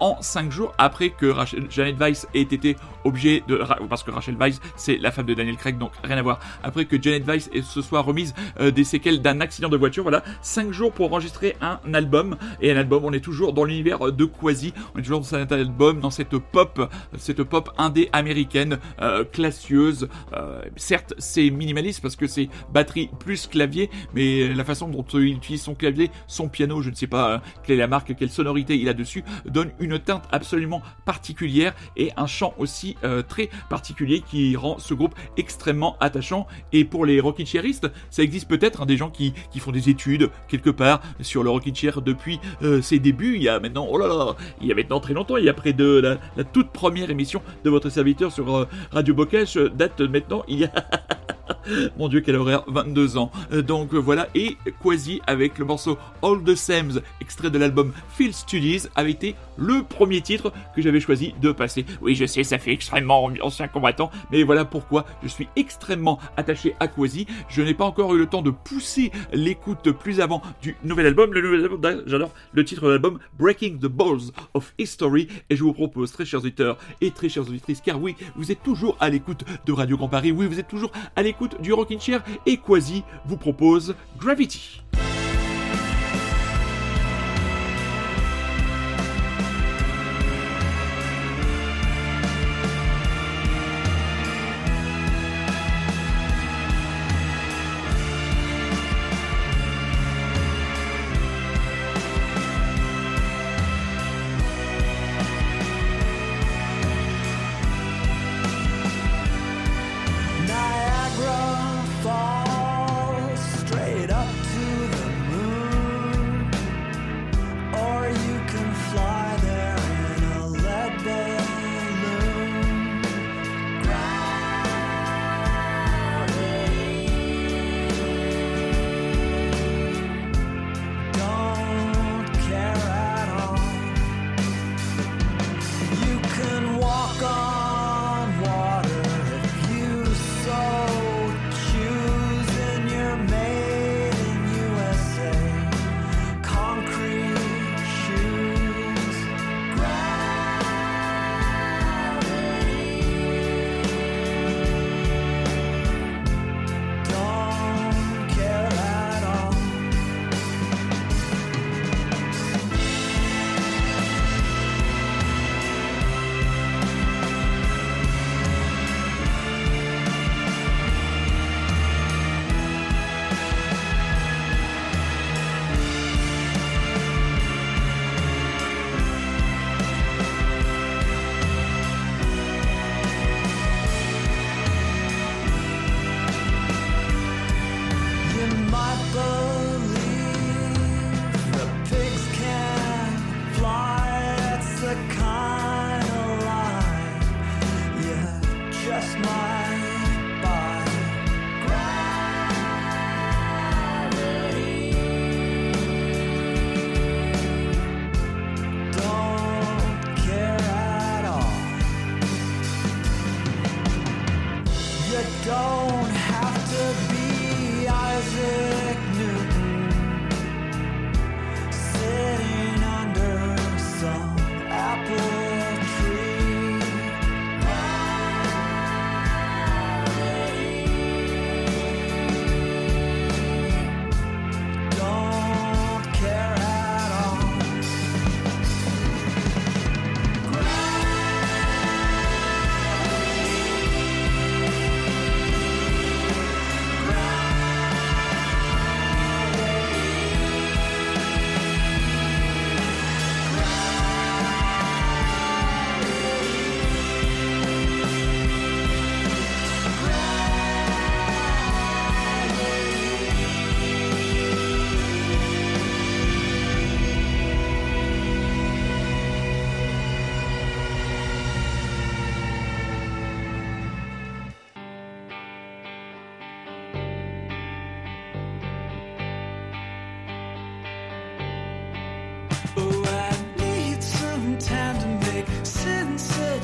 en 0.00 0.20
5 0.22 0.50
jours 0.50 0.72
après 0.78 1.10
que 1.10 1.34
Janet 1.70 1.96
Weiss 1.98 2.26
ait 2.34 2.42
été 2.42 2.76
obligée 3.04 3.42
de... 3.48 3.60
parce 3.88 4.02
que 4.02 4.10
Rachel 4.14 4.36
Weisz, 4.36 4.60
c'est 4.76 4.96
la 4.96 5.10
femme 5.10 5.26
de 5.26 5.34
Daniel 5.34 5.56
Craig, 5.56 5.78
donc 5.78 5.92
rien 6.02 6.16
à 6.16 6.22
voir. 6.22 6.40
Après 6.62 6.84
que 6.84 7.00
Janet 7.00 7.24
Weiss 7.24 7.50
se 7.62 7.82
soit 7.82 8.00
remise 8.00 8.34
euh, 8.60 8.70
des 8.70 8.84
séquelles 8.84 9.20
d'un 9.20 9.40
accident 9.40 9.68
de 9.68 9.76
voiture, 9.76 10.02
voilà, 10.02 10.22
5 10.42 10.72
jours 10.72 10.92
pour 10.92 11.12
enregistrer 11.12 11.56
un 11.60 11.78
album. 11.92 12.36
Et 12.60 12.70
un 12.70 12.76
album, 12.76 13.04
on 13.04 13.12
est 13.12 13.20
toujours 13.20 13.52
dans 13.52 13.64
l'univers 13.64 14.12
de 14.12 14.24
Quasi, 14.24 14.72
on 14.94 14.98
est 14.98 15.02
toujours 15.02 15.20
dans 15.20 15.26
cet 15.26 15.52
album, 15.52 16.00
dans 16.00 16.10
cette 16.10 16.36
pop, 16.38 16.90
cette 17.18 17.42
pop 17.42 17.70
indé 17.78 18.08
américaine, 18.12 18.78
euh, 19.00 19.24
classieuse. 19.24 20.08
Euh, 20.32 20.62
certes, 20.76 21.14
c'est 21.18 21.50
minimaliste 21.50 22.00
parce 22.00 22.16
que 22.16 22.26
c'est 22.26 22.48
batterie 22.72 23.10
plus 23.18 23.46
clavier, 23.46 23.90
mais 24.14 24.48
la 24.54 24.64
façon 24.64 24.88
dont 24.88 25.04
il 25.14 25.34
utilise 25.36 25.62
son 25.62 25.74
clavier, 25.74 26.10
son 26.26 26.48
piano, 26.48 26.82
je 26.82 26.90
ne 26.90 26.94
sais 26.94 27.06
pas 27.06 27.42
quelle 27.62 27.76
est 27.76 27.80
la 27.80 27.88
marque, 27.88 28.14
quelle 28.16 28.30
sonorité 28.30 28.76
il 28.76 28.88
a 28.88 28.94
dessus, 28.94 29.24
donne 29.46 29.70
une 29.80 29.98
teinte 29.98 30.24
absolument 30.32 30.82
particulière 31.04 31.74
et 31.96 32.10
un 32.16 32.26
chant 32.26 32.54
aussi 32.58 32.96
très 33.28 33.50
particulier 33.68 34.03
qui 34.04 34.56
rend 34.56 34.78
ce 34.78 34.94
groupe 34.94 35.14
extrêmement 35.36 35.96
attachant. 36.00 36.46
Et 36.72 36.84
pour 36.84 37.06
les 37.06 37.20
rockin' 37.20 37.46
chairistes, 37.46 37.90
ça 38.10 38.22
existe 38.22 38.48
peut-être 38.48 38.82
hein, 38.82 38.86
des 38.86 38.96
gens 38.96 39.10
qui, 39.10 39.34
qui, 39.50 39.58
font 39.58 39.72
des 39.72 39.88
études 39.88 40.30
quelque 40.48 40.70
part 40.70 41.00
sur 41.20 41.42
le 41.42 41.50
rockin' 41.50 41.74
chair 41.74 42.02
depuis 42.02 42.40
euh, 42.62 42.82
ses 42.82 42.98
débuts. 42.98 43.36
Il 43.36 43.42
y 43.42 43.48
a 43.48 43.60
maintenant, 43.60 43.86
oh 43.90 43.98
là 43.98 44.06
là, 44.06 44.36
il 44.60 44.66
y 44.66 44.72
a 44.72 44.74
maintenant 44.74 45.00
très 45.00 45.14
longtemps, 45.14 45.36
il 45.36 45.44
y 45.44 45.48
a 45.48 45.54
près 45.54 45.72
de 45.72 46.18
la, 46.36 46.44
toute 46.44 46.70
première 46.70 47.10
émission 47.10 47.42
de 47.64 47.70
votre 47.70 47.88
serviteur 47.88 48.32
sur 48.32 48.54
euh, 48.54 48.68
Radio 48.92 49.14
Bocage, 49.14 49.54
date 49.54 50.00
maintenant 50.00 50.44
il 50.48 50.60
y 50.60 50.64
a 50.64 50.72
Mon 51.98 52.08
dieu, 52.08 52.20
quel 52.20 52.36
horaire, 52.36 52.64
22 52.66 53.16
ans. 53.16 53.30
Euh, 53.52 53.62
donc 53.62 53.94
euh, 53.94 53.98
voilà, 53.98 54.28
et 54.34 54.56
Quasi 54.82 55.20
avec 55.26 55.58
le 55.58 55.64
morceau 55.64 55.98
All 56.22 56.42
the 56.42 56.54
Sams, 56.54 57.00
extrait 57.20 57.50
de 57.50 57.58
l'album 57.58 57.92
Phil 58.08 58.32
Studies, 58.32 58.82
avait 58.94 59.10
été 59.10 59.34
le 59.56 59.82
premier 59.82 60.20
titre 60.20 60.52
que 60.74 60.82
j'avais 60.82 61.00
choisi 61.00 61.34
de 61.40 61.52
passer. 61.52 61.84
Oui, 62.00 62.14
je 62.14 62.26
sais, 62.26 62.44
ça 62.44 62.58
fait 62.58 62.72
extrêmement 62.72 63.30
ancien 63.42 63.68
combattant, 63.68 64.10
mais 64.30 64.42
voilà 64.42 64.64
pourquoi 64.64 65.04
je 65.22 65.28
suis 65.28 65.48
extrêmement 65.56 66.18
attaché 66.36 66.74
à 66.80 66.88
Quasi. 66.88 67.26
Je 67.48 67.62
n'ai 67.62 67.74
pas 67.74 67.84
encore 67.84 68.14
eu 68.14 68.18
le 68.18 68.26
temps 68.26 68.42
de 68.42 68.50
pousser 68.50 69.12
l'écoute 69.32 69.92
plus 69.92 70.20
avant 70.20 70.42
du 70.62 70.76
nouvel 70.84 71.06
album. 71.06 71.32
Le 71.32 71.42
nouvel 71.42 71.62
album, 71.62 72.02
j'adore 72.06 72.30
le 72.52 72.64
titre 72.64 72.86
de 72.86 72.90
l'album 72.90 73.18
Breaking 73.38 73.78
the 73.78 73.86
Balls 73.86 74.32
of 74.54 74.74
History, 74.78 75.28
et 75.50 75.56
je 75.56 75.62
vous 75.62 75.72
propose, 75.72 76.12
très 76.12 76.24
chers 76.24 76.40
auditeurs 76.40 76.78
et 77.00 77.10
très 77.10 77.28
chères 77.28 77.48
auditrices, 77.48 77.80
car 77.80 78.00
oui, 78.00 78.16
vous 78.36 78.50
êtes 78.50 78.62
toujours 78.62 78.96
à 79.00 79.08
l'écoute 79.08 79.44
de 79.66 79.72
Radio 79.72 79.96
Grand 79.96 80.08
Paris, 80.08 80.32
oui, 80.32 80.46
vous 80.46 80.58
êtes 80.58 80.68
toujours 80.68 80.90
à 81.16 81.22
l'écoute 81.22 81.33
du 81.60 81.72
Rockin' 81.72 82.00
Chair 82.00 82.22
et 82.46 82.56
Quasi 82.56 83.04
vous 83.26 83.36
propose 83.36 83.94
Gravity. 84.18 84.82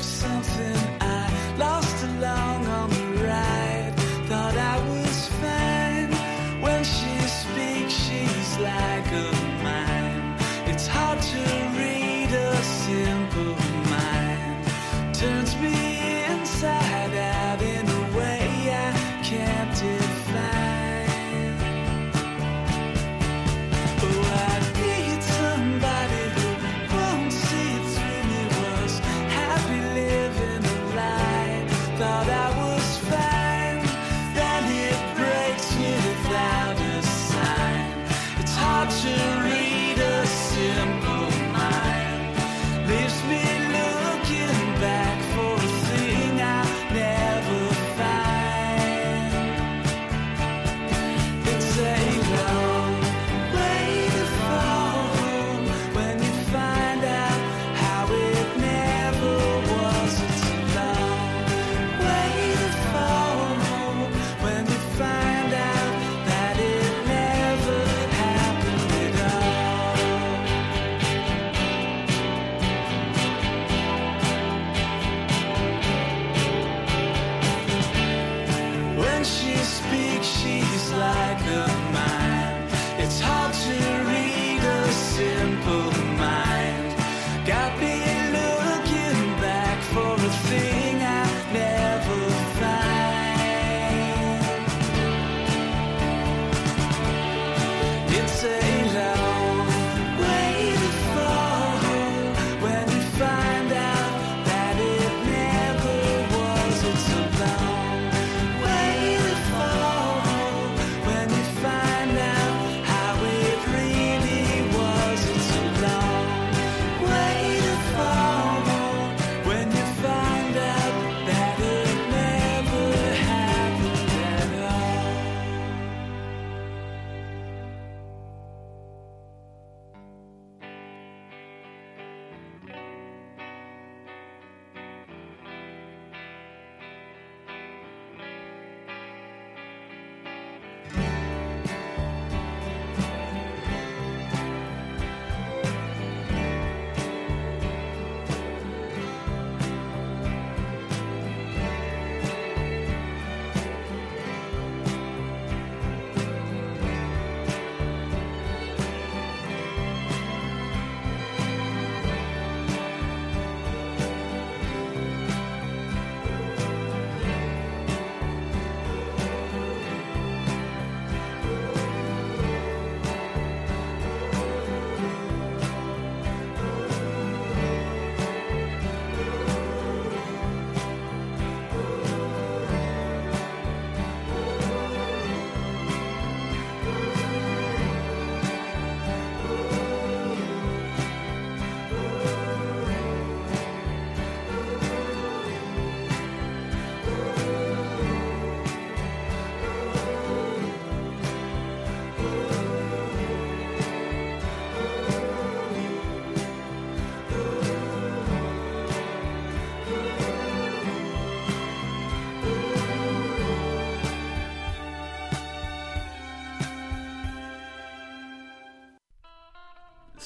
something 0.01 1.00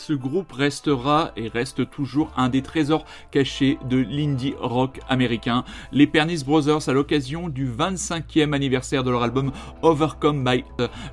ce 0.06 0.14
groupe 0.14 0.52
restera 0.52 1.32
et 1.36 1.48
reste 1.48 1.90
toujours 1.90 2.32
un 2.38 2.50
des 2.50 2.62
trésors 2.62 3.06
cachés 3.32 3.80
de 3.90 3.98
l'indie 3.98 4.54
rock 4.60 5.00
américain. 5.10 5.64
Les 5.92 6.06
Pernis 6.06 6.44
Brothers, 6.46 6.88
à 6.88 6.94
l'occasion 6.94 7.50
du 7.50 7.68
25e 7.68 8.54
anniversaire 8.54 9.04
de 9.04 9.10
leur 9.10 9.24
album 9.24 9.52
Overcome 9.82 10.44
by, 10.44 10.64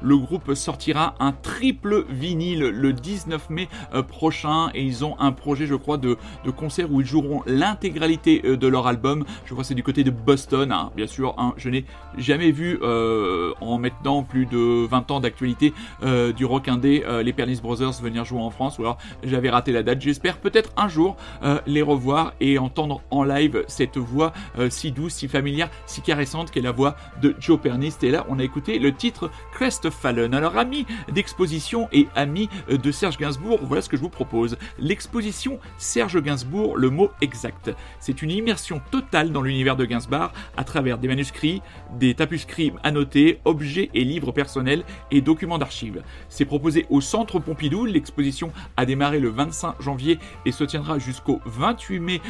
le 0.02 0.18
groupe 0.18 0.52
sortira 0.52 1.14
un 1.20 1.32
triple 1.32 2.04
vinyle 2.10 2.60
le 2.60 2.92
19 2.92 3.48
mai 3.48 3.68
euh, 3.94 4.02
prochain 4.02 4.68
et 4.74 4.82
ils 4.82 5.06
ont 5.06 5.18
un 5.18 5.32
projet, 5.32 5.66
je 5.66 5.74
crois, 5.74 5.96
de, 5.96 6.18
concert 6.54 6.92
où 6.92 7.00
ils 7.00 7.06
joueront 7.06 7.42
l'intégralité 7.46 8.42
euh, 8.44 8.58
de 8.58 8.66
leur 8.66 8.86
album. 8.86 9.24
Je 9.46 9.52
crois 9.52 9.62
que 9.62 9.68
c'est 9.68 9.74
du 9.74 9.82
côté 9.82 10.04
de 10.04 10.10
Boston, 10.10 10.70
hein. 10.70 10.90
bien 10.94 11.06
sûr. 11.06 11.34
Hein. 11.38 11.54
je 11.56 11.70
n'ai 11.70 11.86
jamais 12.18 12.50
vu 12.50 12.78
euh, 12.82 13.54
en 13.62 13.78
maintenant 13.78 14.22
plus 14.22 14.44
de 14.44 14.86
20 14.86 15.10
ans 15.12 15.20
d'actualité 15.20 15.72
du 16.36 16.44
rock 16.44 16.68
indé 16.68 17.04
les 17.22 17.32
Pernis 17.32 17.60
Brothers 17.62 17.92
venir 18.02 18.24
jouer 18.24 18.40
en 18.40 18.50
France 18.50 18.78
j'avais 19.24 19.50
raté 19.50 19.72
la 19.72 19.82
date. 19.82 20.00
J'espère 20.00 20.38
peut-être 20.38 20.70
un 20.76 20.88
jour 20.88 21.16
euh, 21.42 21.60
les 21.66 21.82
revoir 21.82 22.34
et 22.40 22.58
entendre 22.58 23.02
en 23.10 23.24
live 23.24 23.64
cette 23.68 23.98
voix 23.98 24.32
euh, 24.58 24.70
si 24.70 24.92
douce, 24.92 25.14
si 25.14 25.28
familière, 25.28 25.70
si 25.86 26.02
caressante 26.02 26.50
qu'est 26.50 26.60
la 26.60 26.72
voix 26.72 26.96
de 27.20 27.34
Joe 27.38 27.60
Pernist. 27.60 28.04
Et 28.04 28.10
là, 28.10 28.26
on 28.28 28.38
a 28.38 28.44
écouté 28.44 28.78
le 28.78 28.92
titre 28.92 29.30
Crestfallen. 29.52 30.34
Alors, 30.34 30.56
amis 30.56 30.86
d'exposition 31.12 31.88
et 31.92 32.08
amis 32.14 32.48
euh, 32.70 32.78
de 32.78 32.90
Serge 32.92 33.18
Gainsbourg, 33.18 33.60
voilà 33.62 33.82
ce 33.82 33.88
que 33.88 33.96
je 33.96 34.02
vous 34.02 34.08
propose. 34.08 34.56
L'exposition 34.78 35.58
Serge 35.78 36.20
Gainsbourg, 36.22 36.76
le 36.76 36.90
mot 36.90 37.10
exact. 37.20 37.70
C'est 38.00 38.22
une 38.22 38.30
immersion 38.30 38.80
totale 38.90 39.32
dans 39.32 39.42
l'univers 39.42 39.76
de 39.76 39.84
Gainsbourg 39.84 40.32
à 40.56 40.64
travers 40.64 40.98
des 40.98 41.08
manuscrits, 41.08 41.62
des 41.98 42.14
tapuscrits 42.14 42.72
annotés, 42.82 43.40
objets 43.44 43.90
et 43.94 44.04
livres 44.04 44.32
personnels 44.32 44.84
et 45.10 45.20
documents 45.20 45.58
d'archives. 45.58 46.02
C'est 46.28 46.44
proposé 46.44 46.86
au 46.90 47.00
Centre 47.00 47.38
Pompidou. 47.38 47.84
L'exposition 47.84 48.52
a 48.76 48.86
démarré 48.86 49.20
le 49.20 49.28
25 49.28 49.80
janvier 49.80 50.18
et 50.46 50.52
se 50.52 50.64
tiendra 50.64 50.98
jusqu'au 50.98 51.40
28 51.44 52.00
mai 52.00 52.20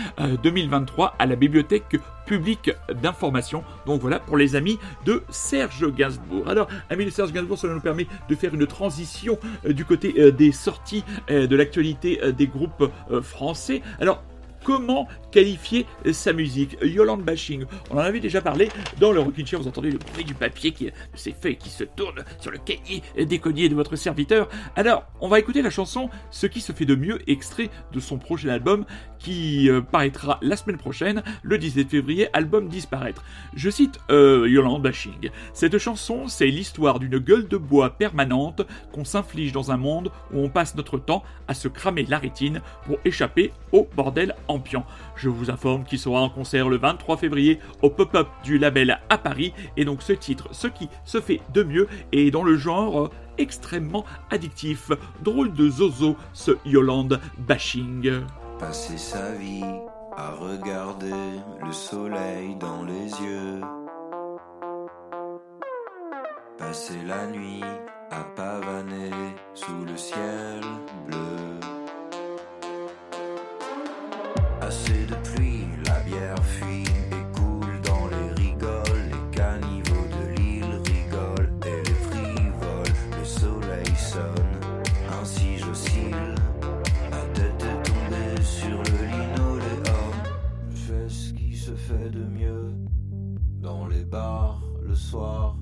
2023 0.43 1.07
euh, 1.07 1.11
à 1.19 1.27
la 1.27 1.37
bibliothèque 1.37 1.97
publique 2.27 2.71
d'information. 3.03 3.65
Donc 3.87 4.01
voilà 4.01 4.19
pour 4.19 4.37
les 4.37 4.55
amis 4.57 4.79
de 5.05 5.23
Serge 5.29 5.93
Gainsbourg. 5.93 6.49
Alors, 6.49 6.69
amis 6.91 7.05
de 7.05 7.11
Serge 7.11 7.33
Gainsbourg, 7.33 7.59
cela 7.59 7.75
nous 7.75 7.81
permet 7.81 8.07
de 8.29 8.35
faire 8.35 8.55
une 8.55 8.67
transition 8.67 9.39
euh, 9.67 9.73
du 9.73 9.85
côté 9.85 10.15
euh, 10.19 10.31
des 10.31 10.53
sorties 10.53 11.05
de 11.29 11.57
l'actualité 11.57 12.21
des 12.33 12.47
groupes 12.47 12.91
français. 13.23 13.83
Alors, 14.01 14.23
Comment 14.65 15.09
qualifier 15.31 15.87
sa 16.13 16.33
musique 16.33 16.77
Yolande 16.83 17.23
Bashing, 17.23 17.65
on 17.91 17.97
en 17.97 17.99
avait 17.99 18.21
déjà 18.21 18.41
parlé 18.41 18.69
dans 19.01 19.13
le 19.13 19.21
Rockin' 19.21 19.47
Chair, 19.47 19.61
vous 19.61 19.69
entendez 19.69 19.91
le 19.91 19.99
bruit 19.99 20.25
du 20.25 20.35
papier 20.35 20.73
qui 20.73 20.91
s'est 21.15 21.35
fait 21.39 21.57
qui 21.57 21.71
se 21.71 21.85
tourne 21.85 22.25
sur 22.39 22.51
le 22.51 22.59
cahier 22.59 23.03
déconnier 23.17 23.69
de 23.69 23.75
votre 23.75 23.97
serviteur. 23.97 24.49
Alors, 24.77 25.05
on 25.21 25.29
va 25.29 25.39
écouter 25.39 25.63
la 25.63 25.71
chanson 25.71 26.11
Ce 26.31 26.47
qui 26.47 26.61
se 26.61 26.73
fait 26.73 26.85
de 26.85 26.95
mieux, 26.95 27.19
extrait 27.29 27.71
de 27.93 28.01
son 28.01 28.19
prochain 28.19 28.51
album 28.51 28.85
qui 29.19 29.71
euh, 29.71 29.81
paraîtra 29.81 30.39
la 30.43 30.57
semaine 30.57 30.77
prochaine, 30.77 31.23
le 31.43 31.59
17 31.59 31.89
février, 31.89 32.29
album 32.33 32.69
Disparaître. 32.69 33.23
Je 33.55 33.71
cite 33.71 33.99
euh, 34.11 34.47
Yolande 34.49 34.83
Bashing. 34.83 35.31
Cette 35.53 35.79
chanson, 35.79 36.29
c'est 36.29 36.47
l'histoire 36.47 36.99
d'une 36.99 37.19
gueule 37.19 37.49
de 37.49 37.57
bois 37.57 37.91
permanente 37.91 38.63
qu'on 38.93 39.05
s'inflige 39.05 39.53
dans 39.53 39.71
un 39.71 39.77
monde 39.77 40.11
où 40.33 40.41
on 40.41 40.49
passe 40.49 40.75
notre 40.75 40.99
temps 40.99 41.23
à 41.49 41.55
se 41.55 41.69
cramer 41.69 42.05
la 42.05 42.19
rétine 42.19 42.61
pour 42.87 42.99
échapper 43.05 43.53
au 43.71 43.89
bordel 43.95 44.35
Je 45.17 45.29
vous 45.29 45.51
informe 45.51 45.85
qu'il 45.85 45.99
sera 45.99 46.21
en 46.21 46.29
concert 46.29 46.69
le 46.69 46.79
23 46.79 47.17
février 47.17 47.59
au 47.83 47.91
pop-up 47.91 48.29
du 48.45 48.59
label 48.59 48.99
à 49.09 49.19
Paris 49.19 49.53
et 49.77 49.85
donc 49.85 50.03
ce 50.03 50.13
titre, 50.13 50.49
ce 50.53 50.67
qui 50.67 50.89
se 51.05 51.21
fait 51.21 51.41
de 51.53 51.63
mieux, 51.63 51.89
est 52.13 52.31
dans 52.31 52.43
le 52.43 52.57
genre 52.57 53.11
extrêmement 53.39 54.05
addictif. 54.31 54.91
Drôle 55.23 55.53
de 55.53 55.69
zozo, 55.69 56.17
ce 56.33 56.53
Yolande 56.65 57.21
Bashing. 57.39 58.23
Passer 58.59 58.99
sa 58.99 59.33
vie 59.33 59.65
à 60.17 60.33
regarder 60.33 61.11
le 61.65 61.73
soleil 61.73 62.55
dans 62.57 62.85
les 62.85 63.09
yeux. 63.25 63.61
Passer 66.59 67.01
la 67.07 67.27
nuit 67.27 67.63
à 68.11 68.23
pavaner 68.37 69.11
sous 69.55 69.85
le 69.87 69.97
ciel 69.97 70.61
bleu. 71.07 71.82
Assez 74.65 75.07
de 75.07 75.17
pluie, 75.25 75.67
la 75.87 75.99
bière 76.01 76.45
fuit 76.45 76.85
et 76.85 77.37
coule 77.37 77.81
dans 77.83 78.07
les 78.07 78.43
rigoles. 78.43 79.11
Les 79.11 79.37
caniveaux 79.37 80.07
de 80.17 80.41
l'île 80.41 80.81
rigolent 80.87 81.53
et 81.67 81.89
les 81.89 81.95
frivoles. 82.07 82.95
Le 83.19 83.25
soleil 83.25 83.97
sonne, 83.97 84.61
ainsi 85.21 85.59
j'oscille. 85.59 86.15
Ma 87.11 87.23
tête 87.35 87.61
est 87.61 87.83
tombée 87.83 88.43
sur 88.43 88.79
le 88.79 89.01
linoléum. 89.13 90.15
Je 90.71 90.77
fais 90.77 91.09
ce 91.09 91.33
qui 91.35 91.57
se 91.57 91.73
fait 91.73 92.11
de 92.11 92.23
mieux 92.25 92.73
dans 93.61 93.89
les 93.89 94.05
bars 94.05 94.63
le 94.81 94.95
soir. 94.95 95.57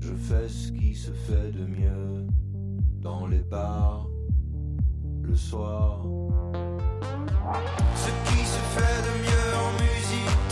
Je 0.00 0.12
fais 0.12 0.48
ce 0.50 0.70
qui 0.70 0.94
se 0.94 1.12
fait 1.12 1.50
de 1.50 1.64
mieux 1.64 2.26
dans 3.00 3.26
les 3.26 3.40
bars 3.40 4.06
le 5.26 5.36
soir. 5.36 6.00
Ce 7.96 8.10
qui 8.30 8.44
se 8.44 8.60
fait 8.74 9.02
de 9.06 9.12
mieux 9.24 9.48
en 9.56 9.70
musique 9.82 10.48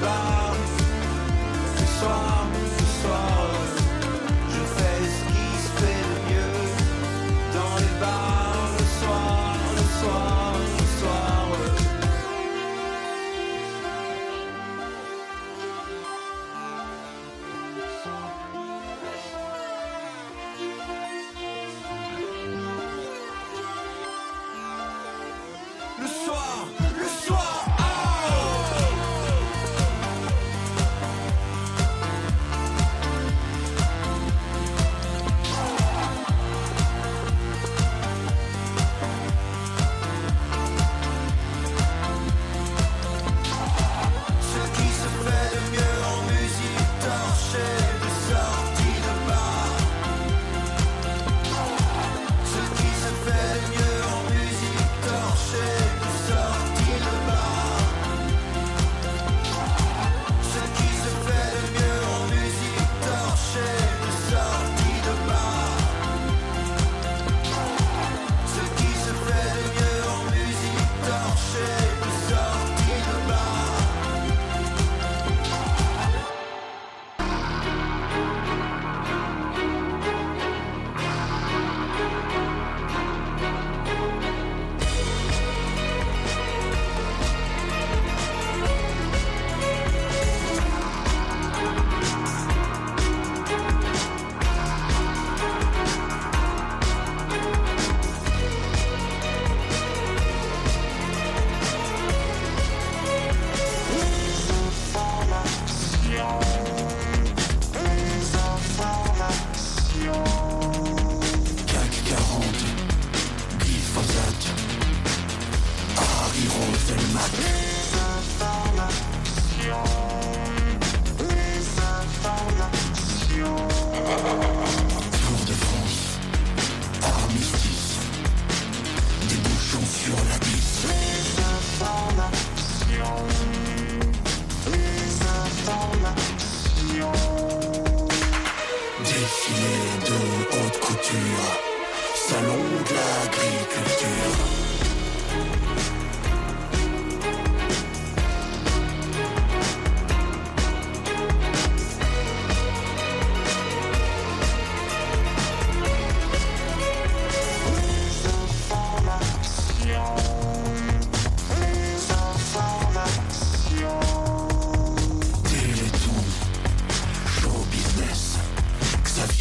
Bars. 0.00 0.56
Ce 1.76 1.86
soir, 1.98 2.43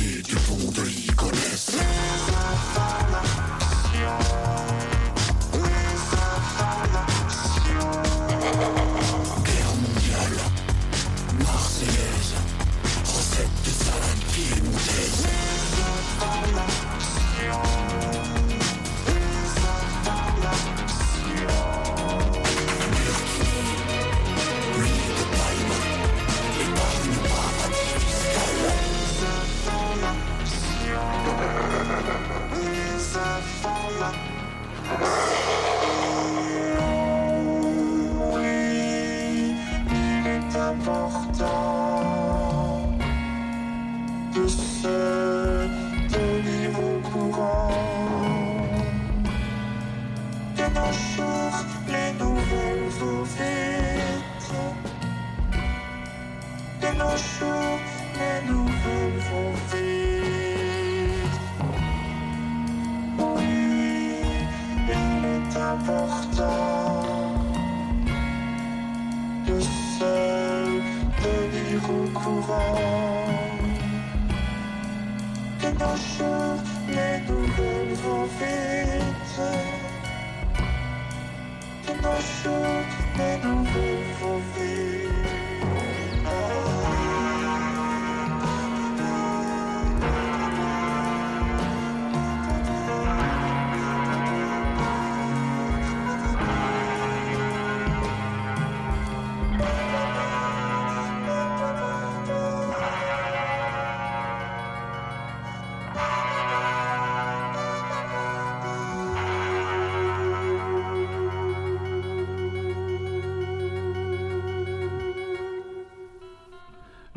need 0.03 0.29
you 0.29 0.37
for 0.37 0.71
the 0.71 0.92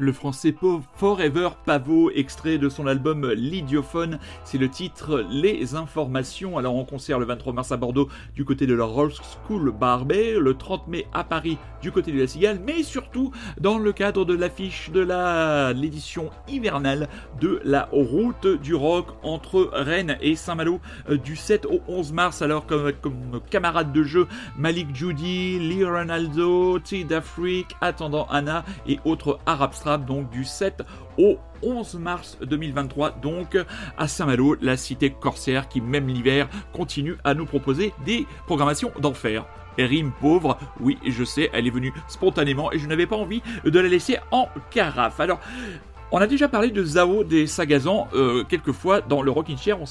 le 0.06 0.12
français 0.12 0.54
Forever 0.94 1.48
Pavot, 1.64 2.12
extrait 2.12 2.58
de 2.58 2.68
son 2.68 2.86
album 2.86 3.28
L'Idiophone. 3.32 4.20
C'est 4.44 4.56
le 4.56 4.70
titre 4.70 5.26
Les 5.28 5.74
Informations. 5.74 6.56
Alors 6.58 6.76
en 6.76 6.84
concert 6.84 7.18
le 7.18 7.26
23 7.26 7.52
mars 7.52 7.72
à 7.72 7.76
Bordeaux 7.76 8.08
du 8.36 8.44
côté 8.44 8.68
de 8.68 8.74
la 8.74 8.84
Roll 8.84 9.10
School 9.10 9.72
Barbet, 9.72 10.36
le 10.38 10.54
30 10.54 10.86
mai 10.86 11.06
à 11.12 11.24
Paris 11.24 11.58
du 11.82 11.90
côté 11.90 12.12
de 12.12 12.20
la 12.20 12.28
Cigale, 12.28 12.60
mais 12.64 12.84
surtout 12.84 13.32
dans 13.60 13.78
le 13.78 13.92
cadre 13.92 14.24
de 14.24 14.34
l'affiche 14.34 14.90
de 14.90 15.00
l'édition 15.72 16.30
hivernale 16.46 17.08
de 17.40 17.60
la 17.64 17.88
Route 17.90 18.46
du 18.46 18.74
Rock 18.76 19.08
entre 19.24 19.70
Rennes 19.72 20.18
et 20.20 20.36
Saint-Malo 20.36 20.80
euh, 21.10 21.16
du 21.16 21.34
7 21.34 21.66
au 21.66 21.80
11 21.88 22.12
mars. 22.12 22.42
Alors 22.42 22.66
comme, 22.66 22.92
comme 23.02 23.40
camarades 23.50 23.92
de 23.92 24.04
jeu, 24.04 24.28
Malik 24.56 24.94
Judy, 24.94 25.58
Lee 25.58 25.84
Ronaldo, 25.84 26.78
T. 26.78 27.02
D'Afrique, 27.02 27.74
Attendant 27.80 28.26
Anna 28.30 28.64
et 28.86 29.00
autres 29.04 29.40
Donc 30.04 30.30
du 30.30 30.44
7 30.44 30.82
au 31.18 31.38
11 31.62 31.94
mars 31.96 32.38
2023, 32.42 33.12
donc 33.22 33.56
à 33.96 34.08
Saint-Malo, 34.08 34.56
la 34.60 34.76
cité 34.76 35.10
corsaire 35.10 35.68
qui, 35.68 35.80
même 35.80 36.08
l'hiver, 36.08 36.48
continue 36.72 37.16
à 37.24 37.34
nous 37.34 37.46
proposer 37.46 37.92
des 38.04 38.26
programmations 38.46 38.92
d'enfer. 39.00 39.46
Rime 39.78 40.12
pauvre, 40.20 40.58
oui, 40.80 40.98
je 41.06 41.24
sais, 41.24 41.50
elle 41.52 41.66
est 41.66 41.70
venue 41.70 41.92
spontanément 42.08 42.72
et 42.72 42.78
je 42.78 42.86
n'avais 42.86 43.06
pas 43.06 43.16
envie 43.16 43.42
de 43.64 43.78
la 43.78 43.88
laisser 43.88 44.18
en 44.30 44.48
carafe. 44.70 45.20
Alors, 45.20 45.40
on 46.12 46.18
a 46.18 46.26
déjà 46.26 46.48
parlé 46.48 46.70
de 46.70 46.84
Zao 46.84 47.24
des 47.24 47.46
Sagazans 47.46 48.06
euh, 48.14 48.44
quelques 48.44 48.72
fois 48.72 49.00
dans 49.00 49.22
le 49.22 49.30
Rockin' 49.30 49.58
Chair, 49.58 49.78
on, 49.80 49.86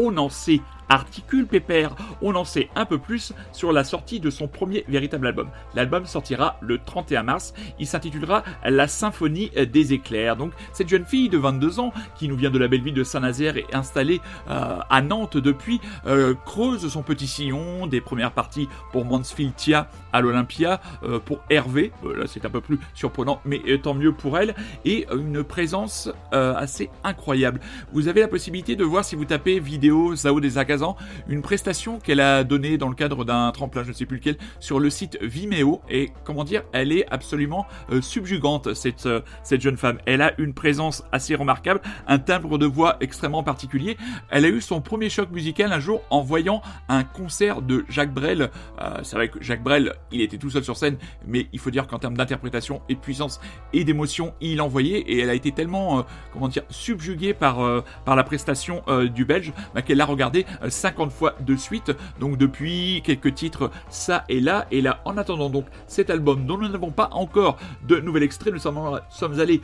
on 0.00 0.16
en 0.16 0.28
sait 0.28 0.60
Articule 0.90 1.46
Pépère, 1.46 1.94
on 2.20 2.34
en 2.34 2.44
sait 2.44 2.68
un 2.74 2.84
peu 2.84 2.98
plus 2.98 3.32
sur 3.52 3.72
la 3.72 3.84
sortie 3.84 4.18
de 4.18 4.28
son 4.28 4.48
premier 4.48 4.84
véritable 4.88 5.28
album. 5.28 5.48
L'album 5.76 6.04
sortira 6.04 6.58
le 6.60 6.78
31 6.78 7.22
mars, 7.22 7.54
il 7.78 7.86
s'intitulera 7.86 8.42
La 8.64 8.88
Symphonie 8.88 9.50
des 9.72 9.92
éclairs. 9.92 10.36
Donc 10.36 10.52
cette 10.72 10.88
jeune 10.88 11.04
fille 11.04 11.28
de 11.28 11.38
22 11.38 11.78
ans 11.78 11.92
qui 12.16 12.26
nous 12.26 12.34
vient 12.34 12.50
de 12.50 12.58
la 12.58 12.66
belle 12.66 12.82
ville 12.82 12.94
de 12.94 13.04
Saint-Nazaire 13.04 13.56
et 13.56 13.66
installée 13.72 14.20
euh, 14.50 14.78
à 14.90 15.00
Nantes 15.00 15.36
depuis, 15.36 15.80
euh, 16.06 16.34
creuse 16.44 16.88
son 16.88 17.02
petit 17.02 17.28
sillon 17.28 17.86
des 17.86 18.00
premières 18.00 18.32
parties 18.32 18.68
pour 18.90 19.04
Mansfield 19.04 19.54
Tia 19.54 19.88
à 20.12 20.20
l'Olympia, 20.20 20.80
euh, 21.04 21.20
pour 21.20 21.38
Hervé, 21.50 21.92
là 22.02 22.24
c'est 22.26 22.44
un 22.44 22.50
peu 22.50 22.60
plus 22.60 22.80
surprenant, 22.94 23.40
mais 23.44 23.60
tant 23.80 23.94
mieux 23.94 24.12
pour 24.12 24.36
elle, 24.38 24.56
et 24.84 25.06
une 25.12 25.44
présence 25.44 26.10
assez 26.32 26.90
incroyable. 27.04 27.60
Vous 27.92 28.08
avez 28.08 28.20
la 28.20 28.28
possibilité 28.28 28.74
de 28.74 28.82
voir 28.82 29.04
si 29.04 29.14
vous 29.14 29.24
tapez 29.24 29.60
vidéo 29.60 29.89
Zao 30.16 30.40
des 30.40 30.58
Agas 30.58 30.80
une 31.28 31.42
prestation 31.42 31.98
qu'elle 31.98 32.20
a 32.20 32.44
donnée 32.44 32.78
dans 32.78 32.88
le 32.88 32.94
cadre 32.94 33.24
d'un 33.24 33.50
tremplin, 33.52 33.82
je 33.82 33.88
ne 33.88 33.92
sais 33.92 34.06
plus 34.06 34.18
lequel, 34.18 34.36
sur 34.58 34.80
le 34.80 34.90
site 34.90 35.18
Vimeo. 35.22 35.80
Et 35.88 36.10
comment 36.24 36.44
dire, 36.44 36.62
elle 36.72 36.92
est 36.92 37.06
absolument 37.10 37.66
euh, 37.90 38.00
subjugante, 38.00 38.74
cette, 38.74 39.06
euh, 39.06 39.20
cette 39.42 39.60
jeune 39.60 39.76
femme. 39.76 39.98
Elle 40.06 40.22
a 40.22 40.32
une 40.38 40.54
présence 40.54 41.04
assez 41.12 41.34
remarquable, 41.34 41.80
un 42.06 42.18
timbre 42.18 42.58
de 42.58 42.66
voix 42.66 42.96
extrêmement 43.00 43.42
particulier. 43.42 43.96
Elle 44.30 44.44
a 44.44 44.48
eu 44.48 44.60
son 44.60 44.80
premier 44.80 45.10
choc 45.10 45.30
musical 45.30 45.72
un 45.72 45.80
jour 45.80 46.02
en 46.10 46.22
voyant 46.22 46.62
un 46.88 47.04
concert 47.04 47.62
de 47.62 47.84
Jacques 47.88 48.14
Brel. 48.14 48.50
Euh, 48.80 48.98
c'est 49.02 49.16
vrai 49.16 49.28
que 49.28 49.42
Jacques 49.42 49.62
Brel, 49.62 49.94
il 50.12 50.20
était 50.20 50.38
tout 50.38 50.50
seul 50.50 50.64
sur 50.64 50.76
scène, 50.76 50.96
mais 51.26 51.48
il 51.52 51.58
faut 51.58 51.70
dire 51.70 51.86
qu'en 51.86 51.98
termes 51.98 52.16
d'interprétation 52.16 52.82
et 52.88 52.94
de 52.94 53.00
puissance 53.00 53.40
et 53.72 53.84
d'émotion, 53.84 54.34
il 54.40 54.60
envoyait 54.60 55.00
et 55.00 55.20
elle 55.20 55.30
a 55.30 55.34
été 55.34 55.52
tellement, 55.52 56.04
comment 56.32 56.48
dire, 56.48 56.62
subjuguée 56.70 57.34
par, 57.34 57.84
par 58.04 58.16
la 58.16 58.24
prestation 58.24 58.82
du 59.12 59.24
Belge 59.24 59.52
bah, 59.74 59.82
qu'elle 59.82 59.98
l'a 59.98 60.06
regardé 60.06 60.46
50 60.66 61.12
fois 61.12 61.34
de 61.40 61.56
suite. 61.56 61.92
Donc 62.18 62.36
depuis 62.36 63.02
quelques 63.04 63.34
titres, 63.34 63.70
ça 63.88 64.24
et 64.28 64.40
là. 64.40 64.66
Et 64.70 64.80
là, 64.80 65.00
en 65.04 65.16
attendant 65.16 65.50
donc 65.50 65.66
cet 65.86 66.10
album 66.10 66.46
dont 66.46 66.58
nous 66.58 66.68
n'avons 66.68 66.90
pas 66.90 67.08
encore 67.12 67.58
de 67.86 67.96
nouvel 67.96 68.22
extrait, 68.22 68.50
nous 68.50 68.58
sommes, 68.58 69.00
sommes 69.10 69.40
allés 69.40 69.60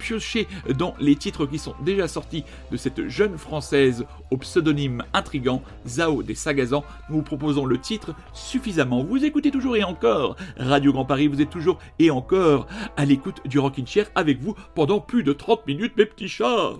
piocher 0.00 0.48
dans 0.76 0.94
les 0.98 1.14
titres 1.14 1.46
qui 1.46 1.58
sont 1.58 1.74
déjà 1.84 2.08
sortis 2.08 2.44
de 2.72 2.76
cette 2.76 3.08
jeune 3.08 3.38
française 3.38 4.06
au 4.30 4.38
pseudonyme 4.38 5.04
intrigant, 5.12 5.62
Zao 5.86 6.22
des 6.22 6.34
Sagazans. 6.34 6.82
Nous 7.08 7.16
vous 7.16 7.22
proposons 7.22 7.66
le 7.66 7.78
titre 7.78 8.14
suffisamment. 8.32 9.04
Vous 9.04 9.24
écoutez 9.24 9.50
toujours 9.50 9.76
et 9.76 9.84
encore 9.84 10.36
Radio 10.56 10.92
Grand 10.92 11.04
Paris, 11.04 11.28
vous 11.28 11.40
êtes 11.40 11.50
toujours 11.50 11.78
et 11.98 12.10
encore 12.10 12.66
à 12.96 13.04
l'écoute 13.04 13.40
du 13.44 13.58
Rockin' 13.58 13.86
Chair 13.86 14.10
avec 14.14 14.40
vous 14.40 14.54
pendant 14.74 15.00
plus 15.00 15.22
de 15.22 15.32
30 15.32 15.66
minutes, 15.66 15.96
mes 15.96 16.06
petits 16.06 16.28
chats. 16.28 16.72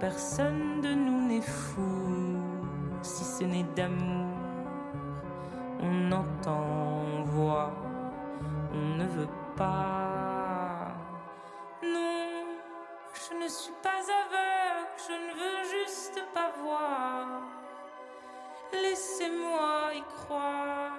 Personne 0.00 0.80
de 0.80 0.94
nous 0.94 1.26
n'est 1.26 1.40
fou 1.40 2.38
si 3.02 3.24
ce 3.24 3.42
n'est 3.42 3.66
d'amour. 3.74 4.36
On 5.80 6.12
entend, 6.12 7.02
on 7.16 7.22
voit, 7.24 7.72
on 8.72 8.96
ne 8.96 9.04
veut 9.06 9.28
pas. 9.56 10.94
Non, 11.82 12.46
je 13.12 13.42
ne 13.42 13.48
suis 13.48 13.72
pas 13.82 14.02
aveugle, 14.22 14.88
je 15.08 15.14
ne 15.14 15.32
veux 15.40 15.64
juste 15.80 16.22
pas 16.32 16.52
voir. 16.62 17.42
Laissez-moi 18.72 19.94
y 19.96 20.02
croire. 20.16 20.92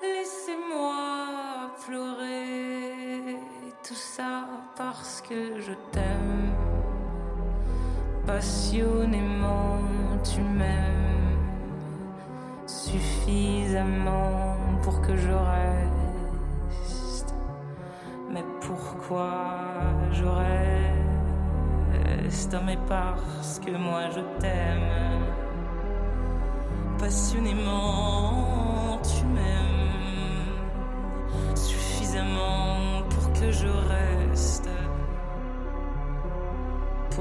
Laissez-moi 0.00 0.96
pleurer 1.86 3.36
tout 3.82 3.94
ça 3.94 4.46
parce 4.74 5.20
que 5.20 5.60
je. 5.60 5.72
Passionnément, 8.34 9.78
tu 10.24 10.40
m'aimes 10.40 11.36
suffisamment 12.66 14.56
pour 14.82 15.02
que 15.02 15.14
je 15.14 15.32
reste. 15.32 17.34
Mais 18.30 18.42
pourquoi 18.62 19.34
je 20.12 20.24
reste? 20.24 20.56
Mais 22.64 22.78
parce 22.88 23.58
que 23.58 23.76
moi 23.76 24.08
je 24.14 24.20
t'aime. 24.40 25.26
Passionnément, 26.98 28.98
tu 29.02 29.26
m'aimes 29.26 30.54
suffisamment 31.54 33.02
pour 33.10 33.30
que 33.34 33.50
je 33.50 33.68
reste. 33.68 34.21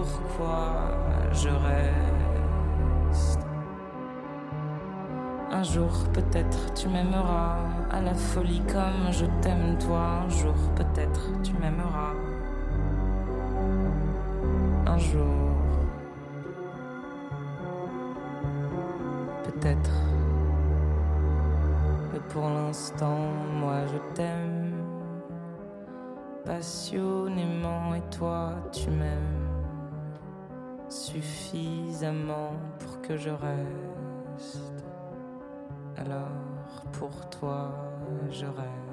Pourquoi 0.02 0.90
je 1.32 1.50
reste 1.50 3.40
Un 5.52 5.62
jour 5.62 5.92
peut-être 6.12 6.74
tu 6.74 6.90
m'aimeras 6.90 7.58
à 7.92 8.02
la 8.02 8.16
folie 8.16 8.64
comme 8.68 9.12
je 9.12 9.26
t'aime 9.42 9.78
toi. 9.78 10.24
Un 10.26 10.30
jour 10.30 10.56
peut-être 10.76 11.30
tu 11.44 11.54
m'aimeras. 11.54 12.14
Un 14.88 14.98
jour. 14.98 15.52
Peut-être. 19.44 19.92
Mais 22.12 22.22
pour 22.30 22.50
l'instant, 22.50 23.20
moi 23.60 23.86
je 23.86 24.16
t'aime 24.16 24.84
passionnément 26.44 27.94
et 27.94 28.02
toi 28.10 28.56
tu 28.72 28.90
m'aimes 28.90 29.51
suffisamment 31.12 32.54
pour 32.80 33.02
que 33.02 33.18
je 33.18 33.30
reste. 33.30 34.86
Alors 35.98 36.30
pour 36.94 37.30
toi 37.30 37.72
je 38.30 38.46
reste. 38.46 38.91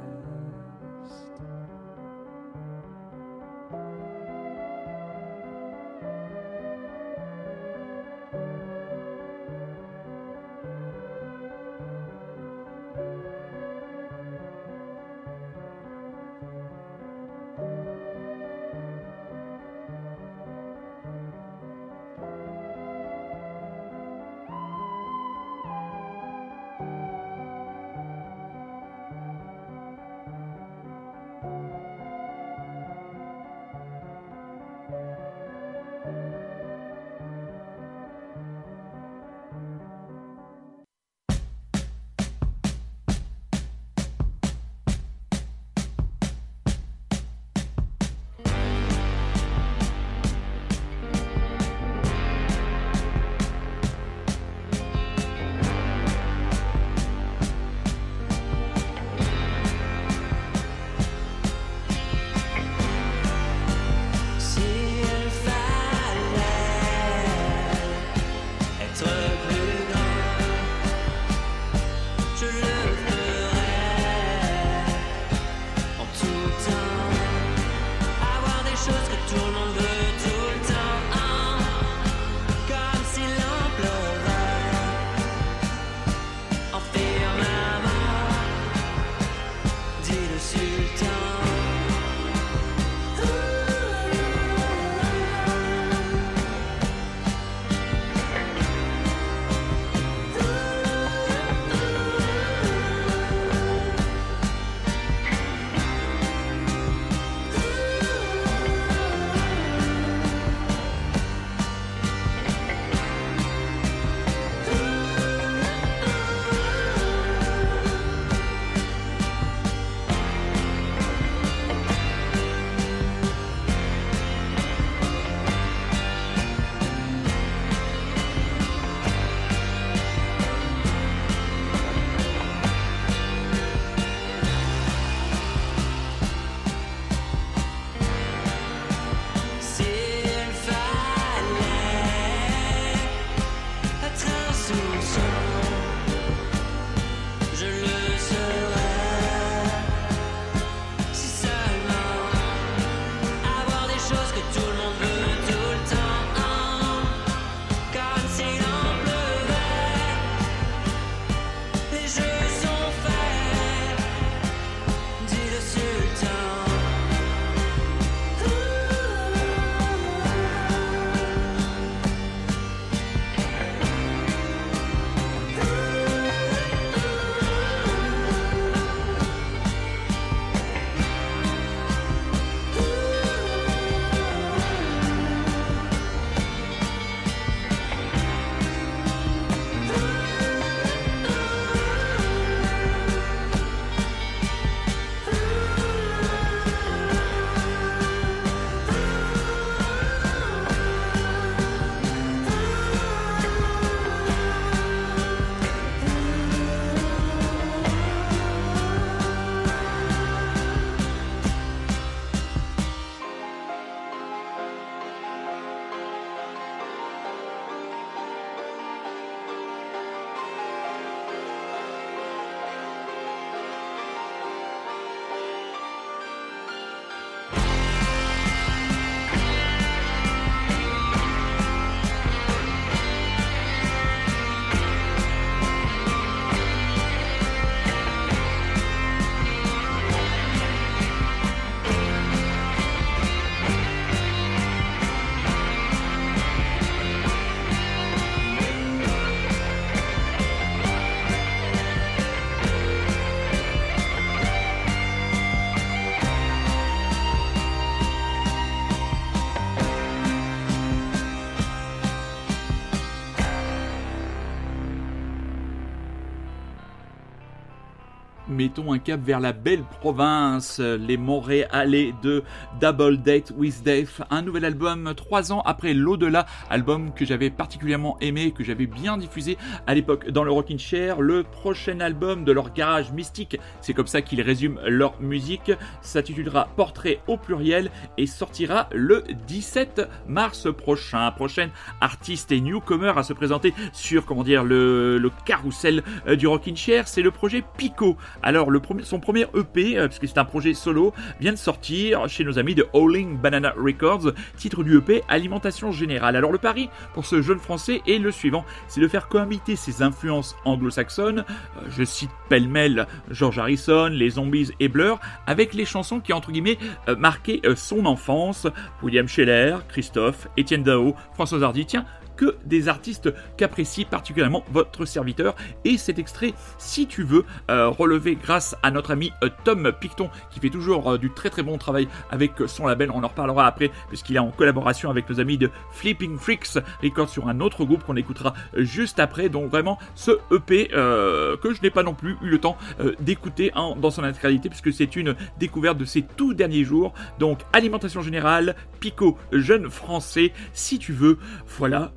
Un 268.78 268.98
cap 268.98 269.20
vers 269.20 269.40
la 269.40 269.52
belle 269.52 269.82
province, 270.00 270.78
les 270.78 271.16
Montréalais 271.16 272.14
de 272.22 272.44
Double 272.80 273.18
Date 273.18 273.52
with 273.56 273.82
Dave, 273.82 274.24
un 274.30 274.42
nouvel 274.42 274.64
album 274.64 275.12
trois 275.16 275.52
ans 275.52 275.62
après 275.64 275.94
l'au-delà, 275.94 276.46
album 276.70 277.12
que 277.12 277.24
j'avais 277.24 277.50
particulièrement 277.50 278.16
aimé, 278.20 278.52
que 278.52 278.62
j'avais 278.62 278.86
bien 278.86 279.18
diffusé 279.18 279.58
à 279.86 279.94
l'époque 279.94 280.30
dans 280.30 280.44
le 280.44 280.52
Rockin' 280.52 280.78
Chair, 280.78 281.20
le 281.20 281.42
prochain 281.42 282.00
album 282.00 282.44
de 282.44 282.52
leur 282.52 282.72
garage 282.72 283.10
mystique, 283.12 283.58
c'est 283.80 283.94
comme 283.94 284.06
ça 284.06 284.22
qu'ils 284.22 284.40
résument 284.42 284.78
leur 284.86 285.20
musique, 285.20 285.72
s'intitulera 286.00 286.68
Portrait 286.76 287.20
au 287.26 287.36
pluriel 287.36 287.90
et 288.16 288.26
sortira 288.26 288.88
le 288.92 289.24
17 289.46 290.08
mars 290.28 290.68
prochain. 290.72 291.30
Prochaine 291.32 291.70
artiste 292.00 292.52
et 292.52 292.60
newcomer 292.60 293.12
à 293.16 293.22
se 293.22 293.32
présenter 293.32 293.74
sur, 293.92 294.24
comment 294.24 294.44
dire, 294.44 294.64
le, 294.64 295.18
le 295.18 295.30
carrousel 295.44 296.02
euh, 296.26 296.36
du 296.36 296.46
Rockin' 296.46 296.76
Chair, 296.76 297.08
c'est 297.08 297.22
le 297.22 297.30
projet 297.30 297.62
Pico. 297.76 298.16
Alors, 298.42 298.67
son 299.02 299.20
premier 299.20 299.46
EP, 299.54 299.98
euh, 299.98 300.08
puisque 300.08 300.28
c'est 300.28 300.38
un 300.38 300.44
projet 300.44 300.74
solo, 300.74 301.12
vient 301.40 301.52
de 301.52 301.58
sortir 301.58 302.28
chez 302.28 302.44
nos 302.44 302.58
amis 302.58 302.74
de 302.74 302.86
Howling 302.92 303.38
Banana 303.38 303.74
Records, 303.76 304.32
titre 304.56 304.82
du 304.82 304.98
EP 304.98 305.22
Alimentation 305.28 305.92
Générale. 305.92 306.36
Alors, 306.36 306.52
le 306.52 306.58
pari 306.58 306.90
pour 307.14 307.26
ce 307.26 307.42
jeune 307.42 307.58
français 307.58 308.02
est 308.06 308.18
le 308.18 308.30
suivant, 308.30 308.64
c'est 308.86 309.00
de 309.00 309.08
faire 309.08 309.28
cohabiter 309.28 309.76
ses 309.76 310.02
influences 310.02 310.56
anglo-saxonnes, 310.64 311.40
euh, 311.40 311.80
je 311.88 312.04
cite 312.04 312.30
pêle-mêle 312.48 313.06
George 313.30 313.58
Harrison, 313.58 314.08
les 314.08 314.30
Zombies 314.30 314.70
et 314.80 314.88
Blur, 314.88 315.20
avec 315.46 315.74
les 315.74 315.84
chansons 315.84 316.20
qui, 316.20 316.32
entre 316.32 316.50
guillemets, 316.50 316.78
marqué 317.18 317.60
son 317.76 318.06
enfance, 318.06 318.66
William 319.02 319.28
Scheller, 319.28 319.76
Christophe, 319.88 320.48
Étienne 320.56 320.82
Dao, 320.82 321.14
François 321.34 321.62
Hardy, 321.62 321.86
tiens, 321.86 322.04
que 322.38 322.56
des 322.64 322.88
artistes 322.88 323.34
qu'apprécie 323.58 324.06
particulièrement 324.06 324.64
votre 324.72 325.04
serviteur. 325.04 325.54
Et 325.84 325.98
cet 325.98 326.18
extrait, 326.18 326.54
si 326.78 327.06
tu 327.06 327.24
veux, 327.24 327.44
euh, 327.70 327.88
relevé 327.88 328.36
grâce 328.36 328.76
à 328.82 328.90
notre 328.90 329.10
ami 329.10 329.32
euh, 329.44 329.50
Tom 329.64 329.92
Picton, 330.00 330.30
qui 330.50 330.60
fait 330.60 330.70
toujours 330.70 331.12
euh, 331.12 331.18
du 331.18 331.30
très 331.30 331.50
très 331.50 331.62
bon 331.62 331.76
travail 331.76 332.08
avec 332.30 332.52
son 332.66 332.86
label. 332.86 333.10
On 333.12 333.24
en 333.24 333.28
reparlera 333.28 333.66
après, 333.66 333.90
puisqu'il 334.08 334.36
est 334.36 334.38
en 334.38 334.50
collaboration 334.50 335.10
avec 335.10 335.28
nos 335.28 335.40
amis 335.40 335.58
de 335.58 335.70
Flipping 335.90 336.38
Freaks 336.38 336.78
Records 337.02 337.28
sur 337.28 337.48
un 337.48 337.60
autre 337.60 337.84
groupe 337.84 338.04
qu'on 338.04 338.16
écoutera 338.16 338.54
juste 338.76 339.18
après. 339.18 339.48
Donc 339.48 339.70
vraiment, 339.70 339.98
ce 340.14 340.30
EP 340.52 340.88
que 340.88 341.74
je 341.74 341.82
n'ai 341.82 341.90
pas 341.90 342.04
non 342.04 342.14
plus 342.14 342.36
eu 342.42 342.48
le 342.48 342.58
temps 342.58 342.76
d'écouter 343.18 343.72
dans 343.74 344.10
son 344.10 344.22
intégralité, 344.22 344.68
puisque 344.68 344.92
c'est 344.92 345.16
une 345.16 345.34
découverte 345.58 345.98
de 345.98 346.04
ces 346.04 346.22
tout 346.22 346.54
derniers 346.54 346.84
jours. 346.84 347.12
Donc, 347.38 347.60
alimentation 347.72 348.22
générale, 348.22 348.76
Pico, 349.00 349.36
jeune 349.52 349.90
français, 349.90 350.52
si 350.72 350.98
tu 350.98 351.12
veux, 351.12 351.38
voilà 351.66 352.12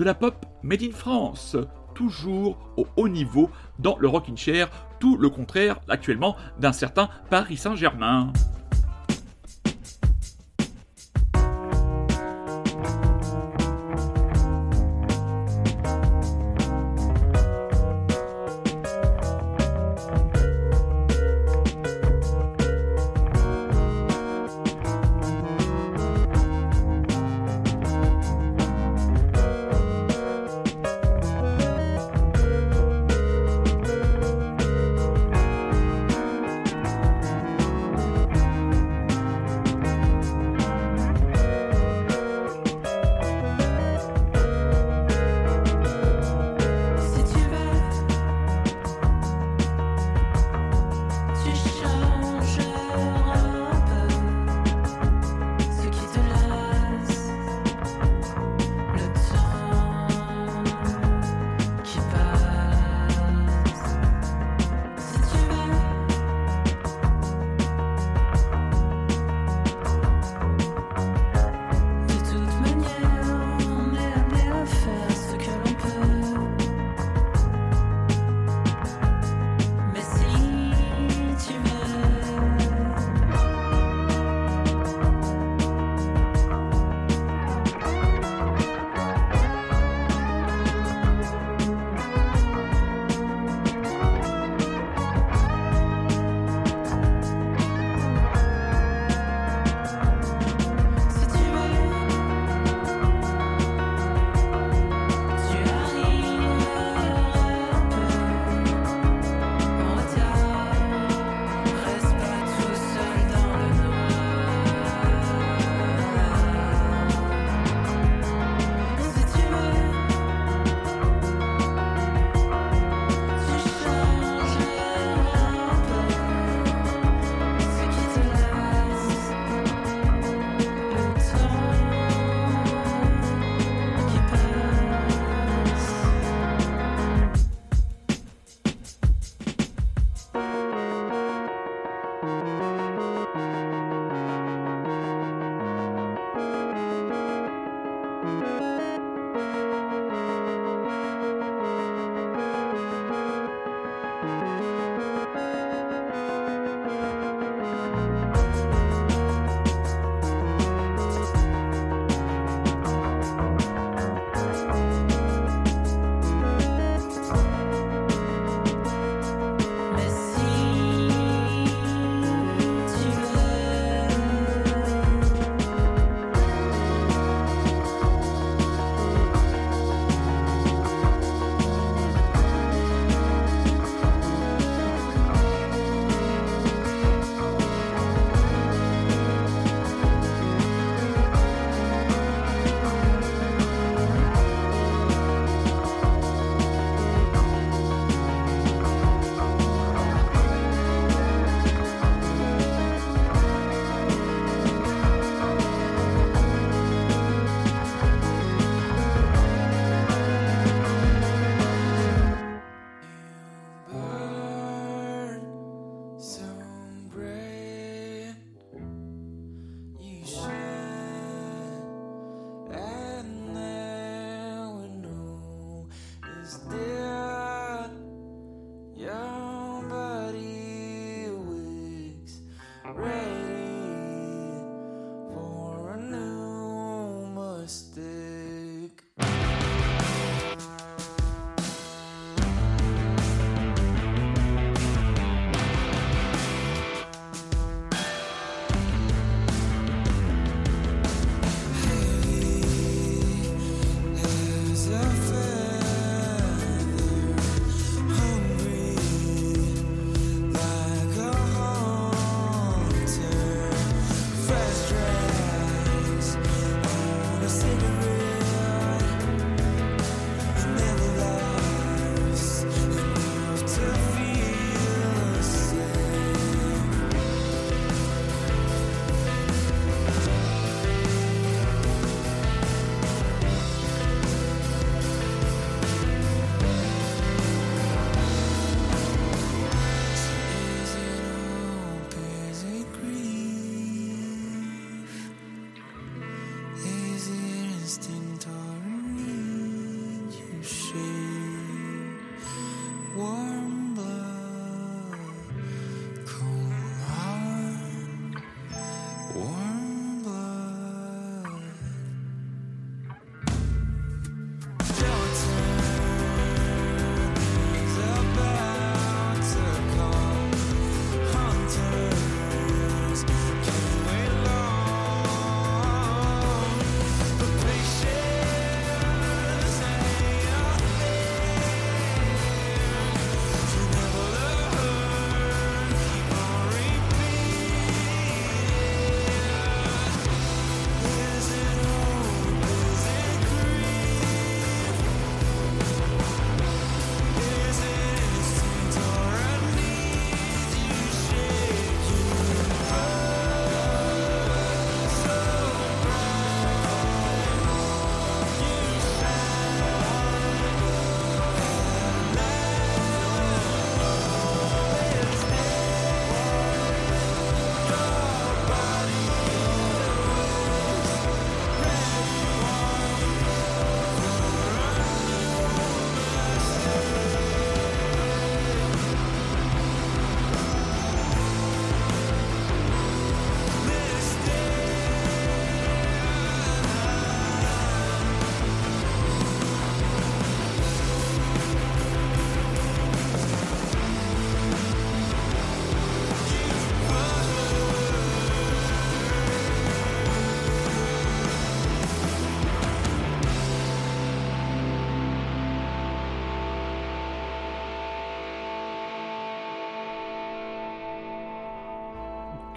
de 0.00 0.04
la 0.06 0.14
pop 0.14 0.46
made 0.62 0.82
in 0.82 0.92
France, 0.92 1.58
toujours 1.94 2.56
au 2.78 2.86
haut 2.96 3.08
niveau 3.10 3.50
dans 3.78 3.98
le 3.98 4.08
rocking 4.08 4.34
chair, 4.34 4.70
tout 4.98 5.18
le 5.18 5.28
contraire 5.28 5.78
actuellement 5.90 6.36
d'un 6.58 6.72
certain 6.72 7.10
Paris 7.28 7.58
Saint-Germain. 7.58 8.32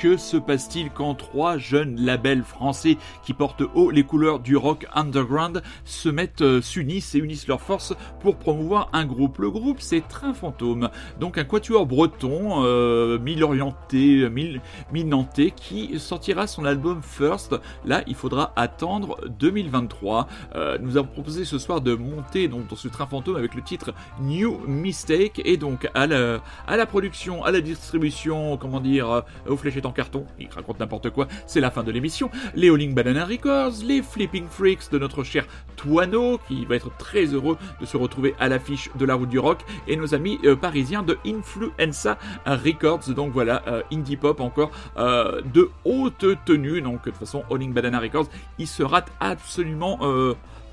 Que 0.04 0.18
se 0.18 0.36
passe-t-il 0.36 0.90
quand 0.90 1.16
trois 1.16 1.58
jeunes 1.58 1.96
labels 1.98 2.44
français 2.44 2.98
qui 3.26 3.32
portent 3.32 3.64
haut 3.74 3.90
les 3.90 4.04
couleurs 4.04 4.42
du 4.42 4.58
rock 4.58 4.86
underground 4.94 5.64
se 5.86 6.10
mettent, 6.10 6.42
euh, 6.42 6.62
s'unissent 6.62 7.16
et 7.16 7.20
unissent 7.20 7.48
leurs 7.48 7.62
forces 7.62 7.94
pour 8.20 8.36
promouvoir 8.36 8.90
un 8.92 9.06
groupe? 9.06 9.38
Le 9.38 9.50
groupe, 9.50 9.80
c'est 9.80 10.06
Train 10.06 10.34
Fantôme, 10.34 10.90
donc 11.22 11.38
un 11.38 11.46
quatuor 11.46 11.86
breton, 11.86 12.66
euh, 12.66 13.18
mille-orienté, 13.18 14.30
mille- 14.30 14.60
mille-nantais, 14.92 15.52
qui 15.56 15.98
sortira 16.00 16.48
son 16.48 16.66
album 16.66 17.00
First. 17.02 17.56
Là, 17.86 18.04
il 18.06 18.16
faudra 18.16 18.52
attendre 18.58 19.18
2023. 19.40 20.28
Euh, 20.56 20.78
nous 20.82 20.98
avons 20.98 21.08
proposé 21.08 21.46
ce 21.46 21.58
soir 21.58 21.80
de 21.80 21.96
monter 21.96 22.50
dans 22.50 22.60
ce 22.76 22.90
Train 22.90 23.06
Fantôme 23.08 23.38
avec 23.38 23.56
le 23.56 23.62
titre 23.62 23.94
New 24.20 24.60
Mistake 24.68 25.42
et 25.46 25.56
donc 25.56 25.90
à 25.94 26.08
la, 26.08 26.86
production, 26.88 27.46
à 27.46 27.52
la 27.52 27.62
distribution, 27.62 28.58
comment 28.58 28.82
dire, 28.82 29.24
aux 29.48 29.56
fléchettes 29.56 29.86
carton, 29.94 30.26
il 30.40 30.48
raconte 30.50 30.80
n'importe 30.80 31.10
quoi, 31.10 31.28
c'est 31.48 31.60
la 31.60 31.72
fin 31.72 31.84
de 31.84 31.92
l'émission. 31.92 32.30
Les 32.56 32.70
Howling 32.70 32.94
Banana 32.94 33.26
Records, 33.26 33.84
les 33.86 34.02
Flipping 34.02 34.48
Freaks 34.48 34.92
de 34.92 35.00
notre 35.00 35.24
cher 35.24 35.46
Toano, 35.76 36.40
qui 36.48 36.66
va 36.66 36.76
être 36.76 36.96
très 36.98 37.26
heureux 37.26 37.58
de 37.80 37.86
se 37.86 37.98
retrouver 37.98 38.36
à 38.40 38.50
l'affiche 38.50 38.90
de 38.96 39.06
la 39.06 39.16
route 39.16 39.30
du 39.30 39.40
rock, 39.40 39.60
et 39.88 39.96
nos 39.96 40.14
amis 40.14 40.40
euh, 40.44 40.56
parisiens 40.56 41.04
de 41.04 41.18
Influenza 41.26 42.18
Records, 42.46 43.14
donc 43.16 43.32
voilà, 43.32 43.64
euh, 43.68 43.82
indie 43.92 44.18
pop 44.18 44.40
encore 44.40 44.72
euh, 44.98 45.42
de 45.54 45.70
haute 45.86 46.26
tenue, 46.46 46.82
donc 46.82 47.06
de 47.06 47.12
toute 47.12 47.20
façon 47.20 47.44
Howling 47.50 47.74
Banana 47.74 48.00
Records, 48.00 48.28
il 48.60 48.68
se 48.68 48.84
rate 48.84 49.12
absolument... 49.20 50.00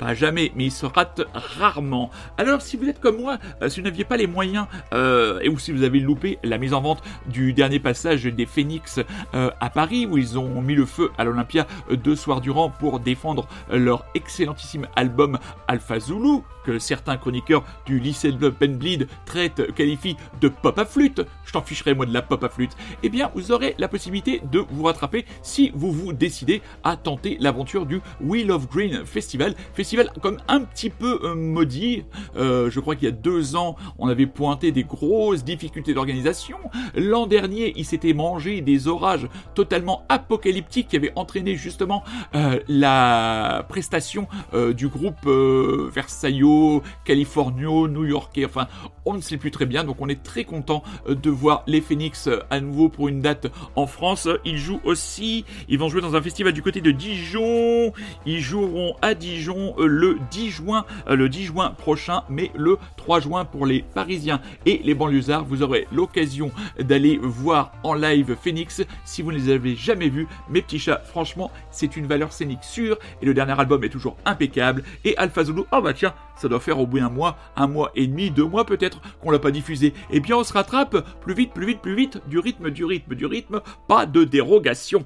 pas 0.01 0.15
jamais, 0.15 0.51
mais 0.57 0.65
il 0.65 0.73
se 0.73 0.87
rate 0.87 1.21
rarement. 1.35 2.11
Alors, 2.39 2.63
si 2.63 2.79
vous 2.79 2.89
êtes 2.89 3.01
comme 3.01 3.19
moi, 3.19 3.39
euh, 3.61 3.69
si 3.69 3.81
vous 3.81 3.85
n'aviez 3.85 4.05
pas 4.05 4.17
les 4.17 4.27
moyens, 4.27 4.67
euh, 4.95 5.41
et 5.43 5.51
ou 5.51 5.59
si 5.59 5.73
vous 5.73 5.83
avez 5.83 6.01
loupé 6.01 6.39
la 6.43 6.57
mise 6.57 6.73
en 6.73 6.81
vente 6.81 7.03
du 7.27 7.53
dernier 7.53 7.81
passage 7.81 8.25
des 8.25 8.47
Phoenix 8.47 8.99
euh, 9.35 9.51
à 9.61 9.69
Paris, 9.69 10.07
où 10.07 10.17
ils 10.17 10.39
ont 10.39 10.63
mis 10.63 10.75
le 10.75 10.87
feu 10.87 11.11
à 11.19 11.25
l'Olympia 11.25 11.67
deux 11.91 12.17
soirs 12.17 12.41
durant 12.41 12.71
pour 12.71 12.99
défendre 12.99 13.47
leur 13.71 14.07
excellentissime 14.15 14.87
album 14.97 15.39
Alpha 15.69 16.01
Zulu, 16.01 16.41
que 16.65 16.79
certains 16.79 17.17
chroniqueurs 17.17 17.65
du 17.87 17.99
lycée 17.99 18.33
de 18.33 18.49
Pen 18.49 18.77
Bleed 18.77 19.09
traitent, 19.27 19.75
qualifient 19.75 20.17
de 20.41 20.49
pop 20.49 20.79
à 20.79 20.85
flûte. 20.85 21.23
Je 21.45 21.53
t'en 21.53 21.63
ficherai 21.63 21.95
moi 21.95 22.07
de 22.07 22.15
la 22.15 22.23
pop 22.23 22.43
à 22.45 22.49
flûte. 22.49 22.77
Eh 23.03 23.09
bien, 23.09 23.31
vous 23.35 23.53
aurez 23.53 23.75
la 23.79 23.89
possibilité 23.89 24.41
de 24.51 24.65
vous 24.71 24.85
rattraper 24.85 25.25
si 25.43 25.73
vous 25.75 25.93
vous 25.93 26.13
décidez 26.13 26.63
à 26.85 26.97
tenter 26.97 27.37
l'aventure 27.41 27.87
du 27.87 28.01
Wheel 28.21 28.51
of 28.51 28.69
Green. 28.69 29.05
Festival 29.05 29.55
comme 30.21 30.39
un 30.49 30.61
petit 30.63 30.91
peu 30.91 31.21
euh, 31.23 31.35
maudit. 31.35 32.05
Euh, 32.37 32.71
je 32.71 32.81
crois 32.81 32.95
qu'il 32.95 33.05
y 33.05 33.09
a 33.09 33.15
deux 33.15 33.57
ans, 33.57 33.77
on 33.99 34.09
avait 34.09 34.27
pointé 34.27 34.73
des 34.73 34.85
grosses 34.85 35.45
difficultés 35.45 35.95
d'organisation. 35.95 36.59
L'an 36.95 37.27
dernier, 37.27 37.73
il 37.77 37.85
s'était 37.85 38.13
mangé 38.13 38.61
des 38.61 38.89
orages 38.89 39.29
totalement 39.55 40.05
apocalyptiques 40.09 40.89
qui 40.89 40.97
avaient 40.97 41.13
entraîné 41.17 41.57
justement 41.57 42.05
euh, 42.35 42.61
la 42.69 43.65
prestation 43.69 44.27
du 44.77 44.89
groupe 44.89 45.27
Versailles, 45.27 46.81
Californio, 47.05 47.89
New-Yorkais. 47.89 48.45
Enfin, 48.45 48.69
on 49.05 49.15
ne 49.15 49.21
sait 49.21 49.37
plus 49.37 49.51
très 49.51 49.67
bien. 49.67 49.85
Donc, 49.85 49.97
on 50.01 50.09
est 50.09 50.23
très 50.23 50.45
content 50.45 50.83
de 51.09 51.31
voir 51.31 51.63
les 51.67 51.81
Phoenix 51.81 52.29
à 52.51 52.61
nouveau 52.61 52.89
pour 52.89 53.09
une 53.09 53.21
date 53.21 53.49
en 53.77 53.87
France. 53.87 54.29
Ils 54.45 54.59
jouent 54.59 54.81
aussi. 54.85 55.45
Ils 55.69 55.79
vont 55.79 55.89
jouer 55.89 56.01
dans 56.01 56.17
un 56.17 56.23
festival 56.23 56.53
du 56.53 56.63
côté 56.63 56.81
de 56.81 56.91
Dijon. 56.91 57.93
Ils 58.27 58.41
joueront 58.41 58.95
à 59.03 59.15
Dijon 59.15 59.75
le 59.87 60.19
10 60.31 60.51
juin, 60.51 60.85
euh, 61.09 61.17
le 61.17 61.29
10 61.29 61.45
juin 61.45 61.71
prochain, 61.71 62.23
mais 62.29 62.51
le 62.55 62.79
3 62.97 63.21
juin 63.21 63.45
pour 63.45 63.67
les 63.67 63.83
Parisiens 63.83 64.41
et 64.67 64.81
les 64.85 64.95
banlieusards. 64.95 65.45
Vous 65.45 65.63
aurez 65.63 65.87
l'occasion 65.93 66.51
d'aller 66.79 67.19
voir 67.23 67.73
en 67.83 67.95
live 67.95 68.37
Phoenix. 68.41 68.83
Si 69.05 69.23
vous 69.23 69.33
ne 69.33 69.37
les 69.39 69.51
avez 69.51 69.77
jamais 69.77 70.09
vus, 70.09 70.29
mes 70.49 70.63
petits 70.63 70.79
chats, 70.79 71.03
franchement, 71.05 71.51
c'est 71.71 71.97
une 71.97 72.07
valeur 72.07 72.33
scénique 72.33 72.65
sûre 72.65 72.99
et 73.23 73.27
le 73.27 73.35
dernier 73.35 73.59
album 73.59 73.83
est 73.85 73.89
toujours 73.89 74.17
impeccable. 74.25 74.85
Et 75.05 75.17
Alpha 75.17 75.45
Zulu, 75.45 75.63
oh 75.73 75.81
bah 75.81 75.93
tiens, 75.93 76.15
ça 76.37 76.49
doit 76.49 76.61
faire 76.61 76.79
au 76.79 76.87
bout 76.87 76.99
d'un 76.99 77.11
mois, 77.11 77.37
un 77.57 77.67
mois 77.67 77.91
et 77.95 78.07
demi, 78.07 78.31
deux 78.31 78.47
mois 78.47 78.65
peut-être 78.65 79.01
qu'on 79.21 79.31
l'a 79.31 79.39
pas 79.39 79.51
diffusé. 79.51 79.93
Eh 80.11 80.21
bien, 80.21 80.37
on 80.37 80.45
se 80.45 80.53
rattrape 80.53 80.97
plus 81.21 81.35
vite, 81.35 81.53
plus 81.53 81.67
vite, 81.67 81.81
plus 81.81 81.95
vite, 81.95 82.21
du 82.27 82.39
rythme, 82.39 82.71
du 82.71 82.85
rythme, 82.85 83.15
du 83.15 83.27
rythme, 83.27 83.61
pas 83.89 84.07
de 84.07 84.25
dérogation. 84.25 85.05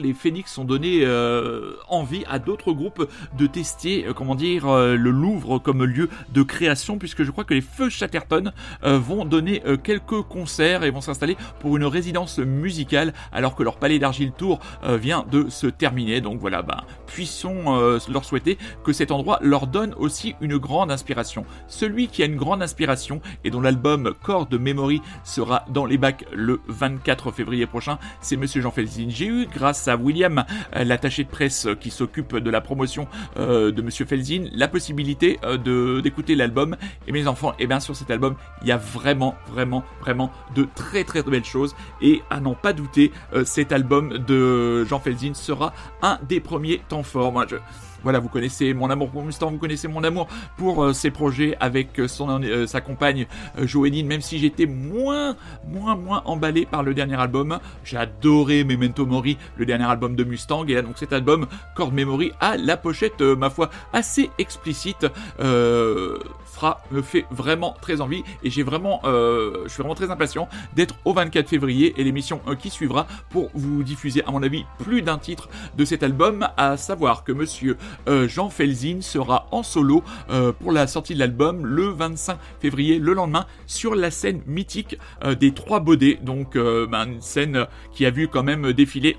Les 0.00 0.14
Phoenix 0.14 0.56
ont 0.58 0.64
donné 0.64 1.00
euh, 1.04 1.74
envie 1.88 2.24
à 2.28 2.38
d'autres 2.38 2.72
groupes 2.72 3.08
de 3.36 3.46
tester, 3.46 4.06
euh, 4.06 4.12
comment 4.12 4.34
dire, 4.34 4.66
euh, 4.66 4.96
le 4.96 5.10
Louvre 5.10 5.58
comme 5.58 5.84
lieu 5.84 6.08
de 6.32 6.42
création, 6.42 6.98
puisque 6.98 7.22
je 7.22 7.30
crois 7.30 7.44
que 7.44 7.54
les 7.54 7.60
Feux 7.60 7.90
Chatterton 7.90 8.52
vont 8.82 9.24
donner 9.24 9.62
quelques 9.82 10.22
concerts 10.22 10.84
et 10.84 10.90
vont 10.90 11.00
s'installer 11.00 11.36
pour 11.58 11.76
une 11.76 11.84
résidence 11.84 12.38
musicale, 12.38 13.12
alors 13.32 13.54
que 13.54 13.62
leur 13.62 13.76
Palais 13.76 13.98
d'Argile 13.98 14.32
Tour 14.32 14.60
vient 14.82 15.24
de 15.30 15.48
se 15.48 15.66
terminer. 15.66 16.20
Donc 16.20 16.40
voilà, 16.40 16.62
ben, 16.62 16.78
puissons 17.06 17.98
leur 18.08 18.24
souhaiter 18.24 18.58
que 18.84 18.92
cet 18.92 19.10
endroit 19.10 19.38
leur 19.42 19.66
donne 19.66 19.94
aussi 19.94 20.34
une 20.40 20.56
grande 20.56 20.90
inspiration. 20.90 21.44
Celui 21.68 22.08
qui 22.08 22.22
a 22.22 22.26
une 22.26 22.36
grande 22.36 22.62
inspiration 22.62 23.20
et 23.44 23.50
dont 23.50 23.60
l'album 23.60 24.14
Corps 24.22 24.46
de 24.46 24.58
Memory 24.58 25.02
sera 25.24 25.64
dans 25.70 25.86
les 25.86 25.98
bacs 25.98 26.24
le 26.32 26.60
24 26.68 27.30
février 27.32 27.66
prochain, 27.66 27.98
c'est 28.20 28.36
Monsieur 28.36 28.62
Jean 28.62 28.70
Felzin. 28.70 29.08
J'ai 29.08 29.26
eu, 29.26 29.46
grâce 29.46 29.88
à 29.88 29.89
William, 29.96 30.44
euh, 30.76 30.84
l'attaché 30.84 31.24
de 31.24 31.28
presse 31.28 31.68
qui 31.80 31.90
s'occupe 31.90 32.36
de 32.36 32.50
la 32.50 32.60
promotion 32.60 33.08
euh, 33.36 33.70
de 33.70 33.82
Monsieur 33.82 34.04
Felzin, 34.04 34.46
la 34.52 34.68
possibilité 34.68 35.38
euh, 35.44 36.00
d'écouter 36.00 36.34
l'album. 36.34 36.76
Et 37.06 37.12
mes 37.12 37.26
enfants, 37.26 37.54
et 37.58 37.66
bien 37.66 37.80
sur 37.80 37.96
cet 37.96 38.10
album, 38.10 38.36
il 38.62 38.68
y 38.68 38.72
a 38.72 38.76
vraiment, 38.76 39.34
vraiment, 39.48 39.84
vraiment 40.00 40.30
de 40.54 40.68
très 40.74 41.04
très 41.04 41.22
belles 41.22 41.44
choses. 41.44 41.74
Et 42.02 42.22
à 42.30 42.40
n'en 42.40 42.54
pas 42.54 42.72
douter, 42.72 43.12
cet 43.44 43.72
album 43.72 44.18
de 44.26 44.84
Jean 44.84 45.00
Felzin 45.00 45.34
sera 45.34 45.72
un 46.02 46.18
des 46.28 46.40
premiers 46.40 46.80
temps 46.88 47.02
forts. 47.02 47.32
Moi, 47.32 47.46
je 47.48 47.56
voilà, 48.02 48.18
vous 48.18 48.28
connaissez 48.28 48.74
mon 48.74 48.90
amour 48.90 49.10
pour 49.10 49.22
Mustang, 49.22 49.50
vous 49.50 49.58
connaissez 49.58 49.88
mon 49.88 50.04
amour 50.04 50.28
pour 50.56 50.84
euh, 50.84 50.92
ses 50.92 51.10
projets 51.10 51.56
avec 51.60 51.98
euh, 51.98 52.08
son, 52.08 52.42
euh, 52.42 52.66
sa 52.66 52.80
compagne 52.80 53.26
Joéline, 53.58 54.06
même 54.06 54.20
si 54.20 54.38
j'étais 54.38 54.66
moins, 54.66 55.36
moins, 55.68 55.96
moins 55.96 56.22
emballé 56.24 56.66
par 56.66 56.82
le 56.82 56.94
dernier 56.94 57.20
album. 57.20 57.58
J'ai 57.84 57.96
adoré 57.96 58.64
Memento 58.64 59.06
Mori, 59.06 59.36
le 59.56 59.66
dernier 59.66 59.84
album 59.84 60.16
de 60.16 60.24
Mustang, 60.24 60.64
et 60.66 60.80
donc 60.82 60.98
cet 60.98 61.12
album 61.12 61.46
Chord 61.76 61.92
Memory 61.92 62.32
a 62.40 62.56
la 62.56 62.76
pochette, 62.76 63.20
ma 63.20 63.50
foi, 63.50 63.70
assez 63.92 64.30
explicite. 64.38 65.06
Euh, 65.40 66.18
fera, 66.50 66.82
me 66.90 67.02
fait 67.02 67.26
vraiment 67.30 67.76
très 67.80 68.00
envie. 68.00 68.22
Et 68.42 68.50
j'ai 68.50 68.62
vraiment, 68.62 69.00
euh, 69.04 69.62
je 69.64 69.68
suis 69.68 69.82
vraiment 69.82 69.94
très 69.94 70.10
impatient 70.10 70.48
d'être 70.74 70.94
au 71.04 71.12
24 71.12 71.48
février 71.48 71.94
et 71.96 72.04
l'émission 72.04 72.40
euh, 72.48 72.54
qui 72.54 72.70
suivra 72.70 73.06
pour 73.30 73.50
vous 73.54 73.82
diffuser 73.82 74.22
à 74.24 74.30
mon 74.30 74.42
avis 74.42 74.64
plus 74.78 75.02
d'un 75.02 75.18
titre 75.18 75.48
de 75.76 75.84
cet 75.84 76.02
album, 76.02 76.48
à 76.56 76.76
savoir 76.76 77.24
que 77.24 77.32
Monsieur 77.32 77.76
euh, 78.08 78.28
Jean 78.28 78.50
Felzin 78.50 79.00
sera 79.00 79.46
en 79.50 79.62
solo 79.62 80.02
euh, 80.30 80.52
pour 80.52 80.72
la 80.72 80.86
sortie 80.86 81.14
de 81.14 81.18
l'album 81.18 81.66
le 81.66 81.88
25 81.88 82.38
février, 82.60 82.98
le 82.98 83.14
lendemain, 83.14 83.46
sur 83.66 83.94
la 83.94 84.10
scène 84.10 84.42
mythique 84.46 84.98
des 85.38 85.52
Trois 85.52 85.80
Baudets, 85.80 86.18
donc 86.22 86.54
ben, 86.56 87.06
une 87.06 87.20
scène 87.20 87.66
qui 87.92 88.06
a 88.06 88.10
vu 88.10 88.28
quand 88.28 88.42
même 88.42 88.72
défiler 88.72 89.16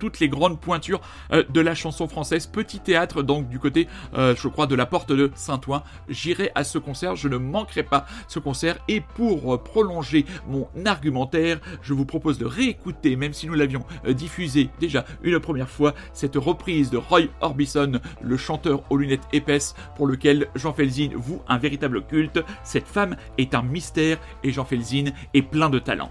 toutes 0.00 0.18
les 0.18 0.28
grandes 0.28 0.58
pointures 0.58 1.00
euh, 1.32 1.44
de 1.48 1.60
la 1.60 1.76
chanson 1.76 2.08
française. 2.08 2.48
Petit 2.48 2.80
théâtre 2.80 3.22
donc 3.22 3.48
du 3.48 3.60
côté, 3.60 3.86
euh, 4.14 4.34
je 4.36 4.48
crois, 4.48 4.66
de 4.66 4.74
la 4.74 4.86
porte 4.86 5.12
de 5.12 5.30
Saint-Ouen. 5.36 5.84
J'irai 6.08 6.50
à 6.56 6.64
ce 6.64 6.78
concert, 6.78 7.14
je 7.14 7.28
ne 7.28 7.36
manquerai 7.36 7.84
pas 7.84 8.06
ce 8.26 8.40
concert. 8.40 8.78
Et 8.88 9.00
pour 9.00 9.54
euh, 9.54 9.58
prolonger 9.58 10.24
mon 10.48 10.66
argumentaire, 10.84 11.60
je 11.82 11.94
vous 11.94 12.06
propose 12.06 12.38
de 12.38 12.46
réécouter, 12.46 13.14
même 13.14 13.32
si 13.32 13.46
nous 13.46 13.54
l'avions 13.54 13.84
diffusé 14.08 14.70
déjà 14.80 15.04
une 15.22 15.38
première 15.38 15.68
fois, 15.68 15.94
cette 16.12 16.36
reprise 16.36 16.90
de 16.90 16.96
Roy 16.96 17.22
Orbison, 17.40 18.00
le 18.22 18.36
chanteur 18.36 18.82
aux 18.90 18.96
lunettes 18.96 19.28
épaisses, 19.32 19.74
pour 19.96 20.06
lequel 20.06 20.48
Jean 20.54 20.72
Felzin 20.72 21.10
voue 21.14 21.42
un 21.46 21.58
véritable 21.58 22.02
culte. 22.06 22.42
Cette 22.64 22.88
femme 22.88 23.16
est 23.36 23.54
un 23.54 23.62
mystère 23.62 24.18
et 24.42 24.50
Jean 24.50 24.64
Felzin 24.64 25.10
est 25.34 25.42
plein 25.42 25.68
de 25.68 25.78
talent. 25.78 26.10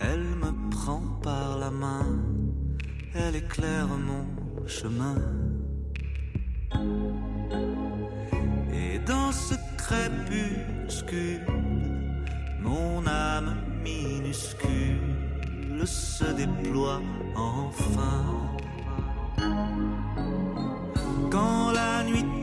Elle 0.00 0.24
me 0.42 0.70
prend 0.70 1.02
par 1.22 1.58
la 1.58 1.70
main, 1.70 2.06
elle 3.14 3.36
éclaire 3.36 3.88
mon 3.88 4.26
chemin. 4.66 5.16
Et 8.72 8.98
dans 9.00 9.32
ce 9.32 9.54
crépuscule, 9.76 11.46
mon 12.60 13.06
âme 13.06 13.56
minuscule 13.82 15.10
se 15.86 16.24
déploie 16.24 17.00
enfin. 17.34 18.24
Quand 21.30 21.70
la 21.72 22.04
nuit 22.04 22.39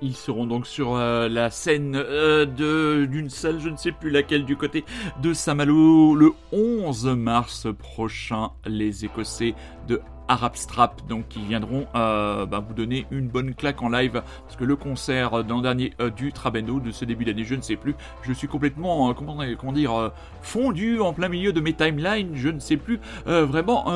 Ils 0.00 0.14
seront 0.14 0.46
donc 0.46 0.66
sur 0.66 0.94
euh, 0.94 1.28
la 1.28 1.50
scène 1.50 1.96
euh, 1.96 2.46
de 2.46 3.06
d'une 3.06 3.30
salle, 3.30 3.60
je 3.60 3.68
ne 3.68 3.76
sais 3.76 3.92
plus 3.92 4.10
laquelle, 4.10 4.44
du 4.44 4.56
côté 4.56 4.84
de 5.22 5.32
Saint-Malo 5.32 6.14
le 6.14 6.32
11 6.52 7.06
mars 7.16 7.66
prochain. 7.78 8.50
Les 8.66 9.04
Écossais 9.04 9.54
de 9.88 10.00
Arab 10.28 10.54
Strap, 10.54 11.00
donc 11.08 11.28
qui 11.28 11.40
viendront 11.40 11.86
euh, 11.94 12.46
bah, 12.46 12.62
vous 12.66 12.74
donner 12.74 13.06
une 13.10 13.28
bonne 13.28 13.54
claque 13.54 13.82
en 13.82 13.88
live, 13.88 14.22
parce 14.44 14.56
que 14.56 14.64
le 14.64 14.76
concert 14.76 15.44
d'an 15.44 15.60
dernier 15.60 15.92
euh, 16.00 16.10
du 16.10 16.32
Trabendo 16.32 16.80
de 16.80 16.90
ce 16.90 17.04
début 17.04 17.24
d'année, 17.24 17.44
je 17.44 17.54
ne 17.54 17.62
sais 17.62 17.76
plus, 17.76 17.94
je 18.22 18.32
suis 18.32 18.48
complètement, 18.48 19.10
euh, 19.10 19.14
comment, 19.14 19.72
dire, 19.72 20.12
fondu 20.42 21.00
en 21.00 21.12
plein 21.12 21.28
milieu 21.28 21.52
de 21.52 21.60
mes 21.60 21.72
timelines, 21.72 22.30
je 22.34 22.48
ne 22.48 22.60
sais 22.60 22.76
plus 22.76 23.00
vraiment 23.26 23.86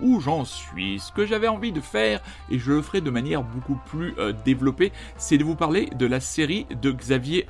où 0.00 0.20
j'en 0.20 0.44
suis. 0.44 0.98
Ce 0.98 1.12
que 1.12 1.26
j'avais 1.26 1.48
envie 1.48 1.72
de 1.72 1.80
faire, 1.80 2.20
et 2.50 2.58
je 2.58 2.72
le 2.72 2.82
ferai 2.82 3.00
de 3.00 3.10
manière 3.10 3.42
beaucoup 3.42 3.78
plus 3.86 4.14
développée, 4.44 4.92
c'est 5.16 5.38
de 5.38 5.44
vous 5.44 5.56
parler 5.56 5.88
de 5.96 6.06
la 6.06 6.20
série 6.20 6.66
de 6.82 6.90
Xavier 6.90 7.46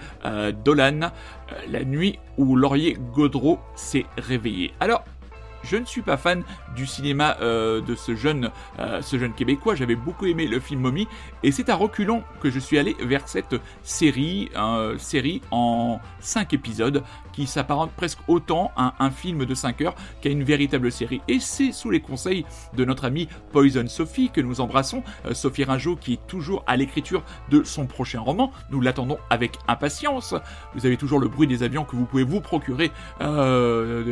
Dolan, 0.65 1.11
La 1.69 1.85
nuit 1.85 2.19
où 2.39 2.57
Laurier 2.57 2.97
Gaudreau 3.15 3.59
s'est 3.75 4.07
réveillé. 4.17 4.73
Alors, 4.81 5.05
je 5.67 5.77
ne 5.77 5.85
suis 5.85 6.03
pas 6.03 6.17
fan 6.17 6.43
du 6.75 6.87
cinéma 6.87 7.37
euh, 7.41 7.81
de 7.81 7.95
ce 7.95 8.15
jeune, 8.15 8.51
euh, 8.79 9.03
ce 9.03 9.19
jeune 9.19 9.33
québécois. 9.33 9.75
J'avais 9.75 9.97
beaucoup 9.97 10.27
aimé 10.27 10.47
le 10.47 10.61
film 10.61 10.81
Mommy 10.81 11.09
et 11.43 11.53
c'est 11.53 11.69
à 11.69 11.75
reculons 11.75 12.23
que 12.41 12.51
je 12.51 12.59
suis 12.59 12.79
allé 12.79 12.97
vers 13.01 13.29
cette 13.29 13.57
série, 13.83 14.51
euh, 14.57 14.97
série 14.99 15.43
en 15.51 16.01
5 16.21 16.55
épisodes 16.55 17.03
qui 17.33 17.47
s'apparente 17.47 17.91
presque 17.93 18.21
autant 18.29 18.73
à 18.77 18.95
un 19.01 19.11
film 19.11 19.45
de 19.45 19.55
5 19.55 19.81
heures 19.83 19.95
qu'à 20.21 20.31
une 20.31 20.45
véritable 20.45 20.91
série. 20.93 21.21
Et 21.29 21.41
c'est 21.41 21.73
sous 21.73 21.91
les 21.91 22.01
conseils 22.01 22.47
de 22.75 22.85
notre 22.85 23.05
amie 23.05 23.29
Poison 23.53 23.87
Sophie 23.89 24.31
que 24.31 24.41
nous 24.41 24.61
embrassons, 24.61 25.03
euh, 25.27 25.35
Sophie 25.35 25.65
Ringeau 25.65 25.97
qui 25.97 26.15
est 26.15 26.27
toujours 26.27 26.63
à 26.67 26.77
l'écriture 26.77 27.23
de 27.51 27.65
son 27.65 27.87
prochain 27.87 28.21
roman. 28.21 28.53
Nous 28.71 28.81
l'attendons 28.81 29.19
avec 29.31 29.59
impatience. 29.69 30.35
Vous 30.75 30.87
avez 30.87 30.97
toujours 30.97 31.19
le 31.19 31.29
bruit 31.29 31.47
des 31.47 31.63
avions 31.63 31.85
que 31.85 31.97
vous 31.97 32.05
pouvez 32.05 32.25
vous 32.25 32.41
procurer 32.41 32.91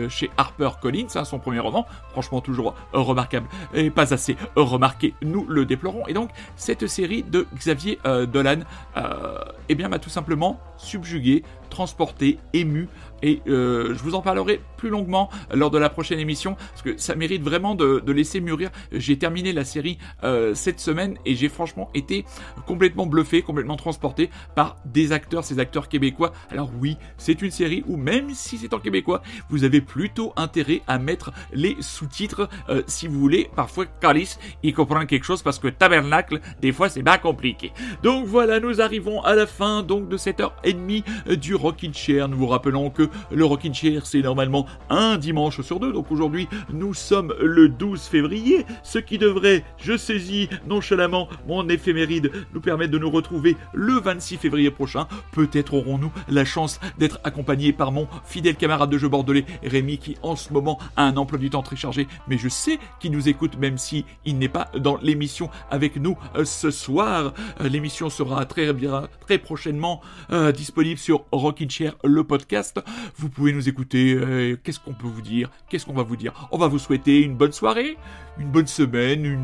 chez 0.08 0.30
Harper 0.36 0.70
Collins, 0.80 1.06
hein, 1.14 1.24
premier 1.44 1.60
roman. 1.60 1.86
Franchement, 2.10 2.40
toujours 2.40 2.74
remarquable 2.92 3.46
et 3.74 3.90
pas 3.90 4.14
assez 4.14 4.36
remarqué. 4.56 5.14
Nous 5.22 5.44
le 5.48 5.66
déplorons. 5.66 6.06
Et 6.08 6.14
donc, 6.14 6.30
cette 6.56 6.86
série 6.86 7.22
de 7.22 7.46
Xavier 7.54 7.98
euh, 8.06 8.26
Dolan, 8.26 8.60
euh, 8.96 9.38
eh 9.68 9.74
bien, 9.74 9.88
m'a 9.88 9.98
tout 9.98 10.10
simplement 10.10 10.58
subjugué, 10.78 11.44
transporté, 11.74 12.38
ému. 12.52 12.88
Et 13.22 13.40
euh, 13.48 13.94
je 13.94 14.02
vous 14.02 14.14
en 14.14 14.22
parlerai 14.22 14.60
plus 14.76 14.90
longuement 14.90 15.28
lors 15.52 15.70
de 15.70 15.78
la 15.78 15.90
prochaine 15.90 16.20
émission, 16.20 16.54
parce 16.54 16.82
que 16.82 16.96
ça 16.98 17.14
mérite 17.14 17.42
vraiment 17.42 17.74
de, 17.74 18.12
laisser 18.12 18.40
mûrir. 18.40 18.70
J'ai 18.92 19.18
terminé 19.18 19.52
la 19.52 19.64
série 19.64 19.98
euh, 20.22 20.54
cette 20.54 20.78
semaine 20.78 21.16
et 21.26 21.34
j'ai 21.34 21.48
franchement 21.48 21.90
été 21.94 22.24
complètement 22.64 23.06
bluffé, 23.06 23.42
complètement 23.42 23.76
transporté 23.76 24.30
par 24.54 24.76
des 24.84 25.10
acteurs, 25.10 25.42
ces 25.42 25.58
acteurs 25.58 25.88
québécois. 25.88 26.32
Alors 26.50 26.70
oui, 26.80 26.96
c'est 27.16 27.42
une 27.42 27.50
série 27.50 27.82
où 27.88 27.96
même 27.96 28.30
si 28.34 28.56
c'est 28.56 28.72
en 28.72 28.78
québécois, 28.78 29.22
vous 29.48 29.64
avez 29.64 29.80
plutôt 29.80 30.32
intérêt 30.36 30.82
à 30.86 30.98
mettre 30.98 31.32
les 31.52 31.76
sous-titres 31.80 32.48
euh, 32.68 32.82
si 32.86 33.08
vous 33.08 33.18
voulez. 33.18 33.50
Parfois, 33.56 33.86
Calis, 34.00 34.36
il 34.62 34.74
comprend 34.74 35.06
quelque 35.06 35.24
chose 35.24 35.42
parce 35.42 35.58
que 35.58 35.66
Tabernacle, 35.66 36.40
des 36.60 36.70
fois, 36.70 36.88
c'est 36.88 37.02
bien 37.02 37.18
compliqué. 37.18 37.72
Donc 38.04 38.26
voilà, 38.26 38.60
nous 38.60 38.80
arrivons 38.80 39.22
à 39.22 39.34
la 39.34 39.48
fin 39.48 39.82
donc 39.82 40.08
de 40.08 40.16
cette 40.16 40.38
heure 40.38 40.54
et 40.62 40.72
demie 40.72 41.02
euh, 41.28 41.34
du 41.64 41.70
Rockin' 41.70 41.94
Chair. 41.94 42.28
Nous 42.28 42.36
vous 42.36 42.46
rappelons 42.46 42.90
que 42.90 43.08
le 43.32 43.44
Rockin' 43.44 43.72
Chair, 43.72 44.04
c'est 44.04 44.20
normalement 44.20 44.66
un 44.90 45.16
dimanche 45.16 45.62
sur 45.62 45.80
deux. 45.80 45.92
Donc 45.92 46.12
aujourd'hui, 46.12 46.46
nous 46.70 46.92
sommes 46.92 47.34
le 47.40 47.70
12 47.70 48.02
février, 48.02 48.66
ce 48.82 48.98
qui 48.98 49.16
devrait, 49.16 49.64
je 49.78 49.96
saisis 49.96 50.50
nonchalamment 50.66 51.26
mon 51.48 51.66
éphéméride, 51.70 52.30
nous 52.52 52.60
permettre 52.60 52.92
de 52.92 52.98
nous 52.98 53.10
retrouver 53.10 53.56
le 53.72 53.94
26 53.94 54.36
février 54.36 54.70
prochain. 54.70 55.06
Peut-être 55.32 55.72
aurons-nous 55.72 56.12
la 56.28 56.44
chance 56.44 56.80
d'être 56.98 57.18
accompagnés 57.24 57.72
par 57.72 57.92
mon 57.92 58.08
fidèle 58.26 58.56
camarade 58.56 58.90
de 58.90 58.98
jeu 58.98 59.08
bordelais, 59.08 59.46
Rémi, 59.62 59.96
qui 59.96 60.16
en 60.22 60.36
ce 60.36 60.52
moment 60.52 60.78
a 60.96 61.04
un 61.04 61.16
emploi 61.16 61.38
du 61.38 61.48
temps 61.48 61.62
très 61.62 61.76
chargé, 61.76 62.06
mais 62.28 62.36
je 62.36 62.50
sais 62.50 62.78
qu'il 63.00 63.12
nous 63.12 63.28
écoute 63.28 63.56
même 63.58 63.78
si 63.78 64.04
il 64.26 64.38
n'est 64.38 64.48
pas 64.48 64.70
dans 64.78 64.98
l'émission 64.98 65.48
avec 65.70 65.96
nous 65.96 66.18
euh, 66.36 66.44
ce 66.44 66.70
soir. 66.70 67.32
Euh, 67.62 67.68
l'émission 67.68 68.10
sera 68.10 68.44
très 68.44 68.72
bien, 68.74 69.08
très 69.20 69.38
prochainement 69.38 70.02
euh, 70.30 70.52
disponible 70.52 70.98
sur 70.98 71.24
Rockin' 71.54 71.92
le 72.02 72.24
podcast. 72.24 72.80
Vous 73.16 73.28
pouvez 73.28 73.52
nous 73.52 73.68
écouter. 73.68 74.14
euh, 74.14 74.56
Qu'est-ce 74.62 74.80
qu'on 74.80 74.92
peut 74.92 75.06
vous 75.06 75.22
dire 75.22 75.50
Qu'est-ce 75.68 75.86
qu'on 75.86 75.92
va 75.92 76.02
vous 76.02 76.16
dire 76.16 76.48
On 76.50 76.58
va 76.58 76.66
vous 76.66 76.78
souhaiter 76.80 77.20
une 77.22 77.36
bonne 77.36 77.52
soirée, 77.52 77.96
une 78.38 78.48
bonne 78.50 78.66
semaine, 78.66 79.38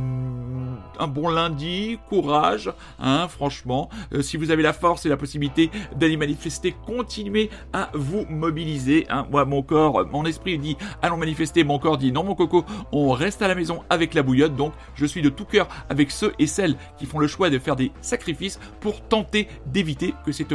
un 0.98 1.06
bon 1.06 1.28
lundi, 1.28 1.98
courage, 2.08 2.72
hein, 2.98 3.28
franchement. 3.28 3.88
Euh, 4.12 4.22
si 4.22 4.36
vous 4.36 4.50
avez 4.50 4.62
la 4.62 4.72
force 4.72 5.06
et 5.06 5.08
la 5.08 5.16
possibilité 5.16 5.70
d'aller 5.96 6.16
manifester, 6.16 6.74
continuez 6.84 7.48
à 7.72 7.90
vous 7.94 8.26
mobiliser. 8.28 9.06
hein. 9.08 9.26
Moi, 9.30 9.44
mon 9.44 9.62
corps, 9.62 10.04
mon 10.10 10.24
esprit 10.24 10.58
dit 10.58 10.76
allons 11.02 11.16
manifester, 11.16 11.62
mon 11.62 11.78
corps 11.78 11.96
dit 11.98 12.10
non, 12.12 12.24
mon 12.24 12.34
coco, 12.34 12.64
on 12.92 13.12
reste 13.12 13.40
à 13.42 13.48
la 13.48 13.54
maison 13.54 13.82
avec 13.88 14.14
la 14.14 14.22
bouillotte. 14.22 14.56
Donc, 14.56 14.72
je 14.96 15.06
suis 15.06 15.22
de 15.22 15.28
tout 15.28 15.44
cœur 15.44 15.68
avec 15.88 16.10
ceux 16.10 16.32
et 16.40 16.46
celles 16.48 16.76
qui 16.98 17.06
font 17.06 17.20
le 17.20 17.28
choix 17.28 17.50
de 17.50 17.58
faire 17.60 17.76
des 17.76 17.92
sacrifices 18.00 18.58
pour 18.80 19.00
tenter 19.02 19.46
d'éviter 19.66 20.12
que 20.26 20.32
cette 20.32 20.52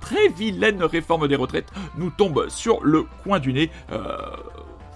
très 0.00 0.28
vilaine 0.28 0.82
réforme 0.82 1.28
des 1.28 1.36
retraites 1.36 1.72
nous 1.96 2.10
tombe 2.10 2.48
sur 2.48 2.82
le 2.84 3.04
coin 3.22 3.38
du 3.38 3.52
nez. 3.52 3.70
Euh, 3.90 4.16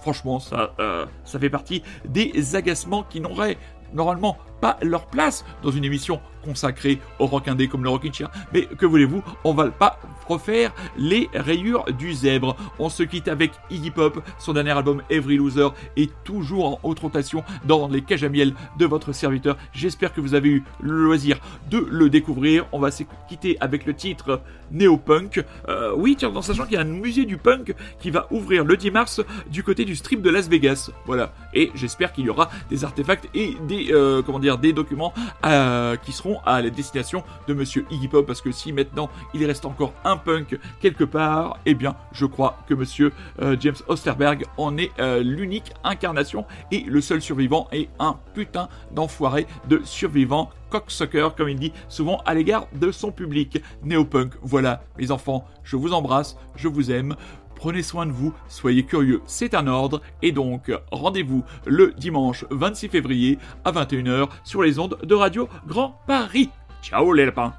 franchement, 0.01 0.41
euh, 0.79 1.05
ça 1.23 1.39
fait 1.39 1.49
partie 1.49 1.83
des 2.05 2.55
agacements 2.55 3.03
qui 3.03 3.19
n'auraient 3.19 3.57
normalement 3.93 4.37
pas 4.61 4.77
leur 4.81 5.05
place 5.05 5.45
dans 5.63 5.71
une 5.71 5.85
émission 5.85 6.19
consacrée 6.47 6.99
au 7.19 7.25
rock 7.25 7.47
indé 7.47 7.67
comme 7.67 7.83
le 7.83 7.89
Rockin' 7.89 8.13
Chair. 8.13 8.31
Mais 8.53 8.65
que 8.65 8.85
voulez-vous, 8.85 9.21
on 9.43 9.53
va 9.53 9.67
pas 9.67 9.99
refaire 10.27 10.73
les 10.97 11.29
rayures 11.33 11.85
du 11.97 12.13
zèbre. 12.13 12.55
On 12.79 12.89
se 12.89 13.03
quitte 13.03 13.27
avec 13.27 13.51
Iggy 13.69 13.91
Pop, 13.91 14.21
son 14.39 14.53
dernier 14.53 14.71
album 14.71 15.01
Every 15.09 15.37
Loser 15.37 15.69
est 15.95 16.11
toujours 16.23 16.65
en 16.65 16.79
haute 16.83 16.99
rotation 16.99 17.43
dans 17.65 17.87
les 17.87 18.01
cages 18.01 18.23
à 18.23 18.29
miel 18.29 18.53
de 18.77 18.85
votre 18.85 19.13
serviteur. 19.13 19.57
J'espère 19.73 20.13
que 20.13 20.21
vous 20.21 20.33
avez 20.33 20.49
eu 20.49 20.63
le 20.81 21.03
loisir 21.05 21.39
de 21.69 21.77
le 21.77 22.09
découvrir. 22.09 22.65
On 22.71 22.79
va 22.79 22.91
se 22.91 23.03
quitter 23.27 23.57
avec 23.59 23.85
le 23.85 23.93
titre 23.93 24.41
Néo-Punk. 24.71 25.43
Euh, 25.69 25.93
oui, 25.95 26.15
tiens, 26.17 26.33
en 26.35 26.41
sachant 26.41 26.63
qu'il 26.63 26.73
y 26.73 26.77
a 26.77 26.81
un 26.81 26.85
musée 26.85 27.25
du 27.25 27.37
punk 27.37 27.73
qui 27.99 28.09
va 28.09 28.27
ouvrir 28.31 28.65
le 28.65 28.77
10 28.77 28.91
mars 28.91 29.21
du 29.49 29.63
côté 29.63 29.85
du 29.85 29.95
strip 29.95 30.21
de 30.21 30.29
Las 30.29 30.47
Vegas. 30.47 30.91
Voilà. 31.05 31.33
Et 31.53 31.71
j'espère 31.75 32.13
qu'il 32.13 32.25
y 32.25 32.29
aura 32.29 32.49
des 32.69 32.83
artefacts 32.83 33.29
et 33.33 33.55
des, 33.67 33.89
euh, 33.91 34.21
comment 34.21 34.39
dire, 34.39 34.57
des 34.57 34.73
documents 34.73 35.13
euh, 35.45 35.95
qui 35.97 36.11
seront 36.11 36.36
à 36.45 36.61
la 36.61 36.69
destination 36.69 37.23
de 37.47 37.53
Monsieur 37.53 37.85
Iggy 37.91 38.07
Pop. 38.07 38.25
Parce 38.25 38.41
que 38.41 38.51
si 38.51 38.73
maintenant 38.73 39.09
il 39.33 39.45
reste 39.45 39.65
encore 39.65 39.93
un 40.03 40.17
punk 40.17 40.59
quelque 40.79 41.03
part, 41.03 41.59
eh 41.65 41.73
bien, 41.73 41.95
je 42.11 42.25
crois 42.25 42.57
que 42.67 42.73
Monsieur 42.73 43.11
euh, 43.41 43.55
James 43.59 43.75
Osterberg 43.87 44.45
en 44.57 44.77
est 44.77 44.91
euh, 44.99 45.21
l'unique 45.21 45.73
incarnation 45.83 46.45
et 46.71 46.81
le 46.81 47.01
seul 47.01 47.21
survivant 47.21 47.67
est 47.71 47.89
un 47.99 48.17
putain 48.33 48.69
d'enfoiré 48.91 49.47
de 49.67 49.81
survivant 49.83 50.49
cocksucker, 50.69 51.29
comme 51.35 51.49
il 51.49 51.59
dit 51.59 51.73
souvent 51.87 52.21
à 52.25 52.33
l'égard 52.33 52.67
de 52.73 52.91
son 52.91 53.11
public. 53.11 53.61
Néopunk, 53.83 54.33
voilà, 54.41 54.83
mes 54.97 55.11
enfants, 55.11 55.45
je 55.63 55.75
vous 55.75 55.93
embrasse, 55.93 56.37
je 56.55 56.67
vous 56.67 56.91
aime. 56.91 57.15
Prenez 57.57 57.81
soin 57.81 58.05
de 58.05 58.11
vous, 58.11 58.33
soyez 58.47 58.83
curieux, 58.83 59.21
c'est 59.25 59.55
un 59.55 59.65
ordre, 59.65 60.01
et 60.21 60.31
donc 60.31 60.71
rendez-vous 60.91 61.43
le 61.65 61.91
dimanche 61.97 62.45
26 62.51 62.87
février 62.89 63.39
à 63.65 63.71
21h 63.71 64.29
sur 64.43 64.61
les 64.61 64.77
ondes 64.77 64.99
de 65.03 65.15
Radio 65.15 65.49
Grand 65.67 65.99
Paris. 66.05 66.51
Ciao 66.83 67.11
les 67.13 67.25
lapins 67.25 67.55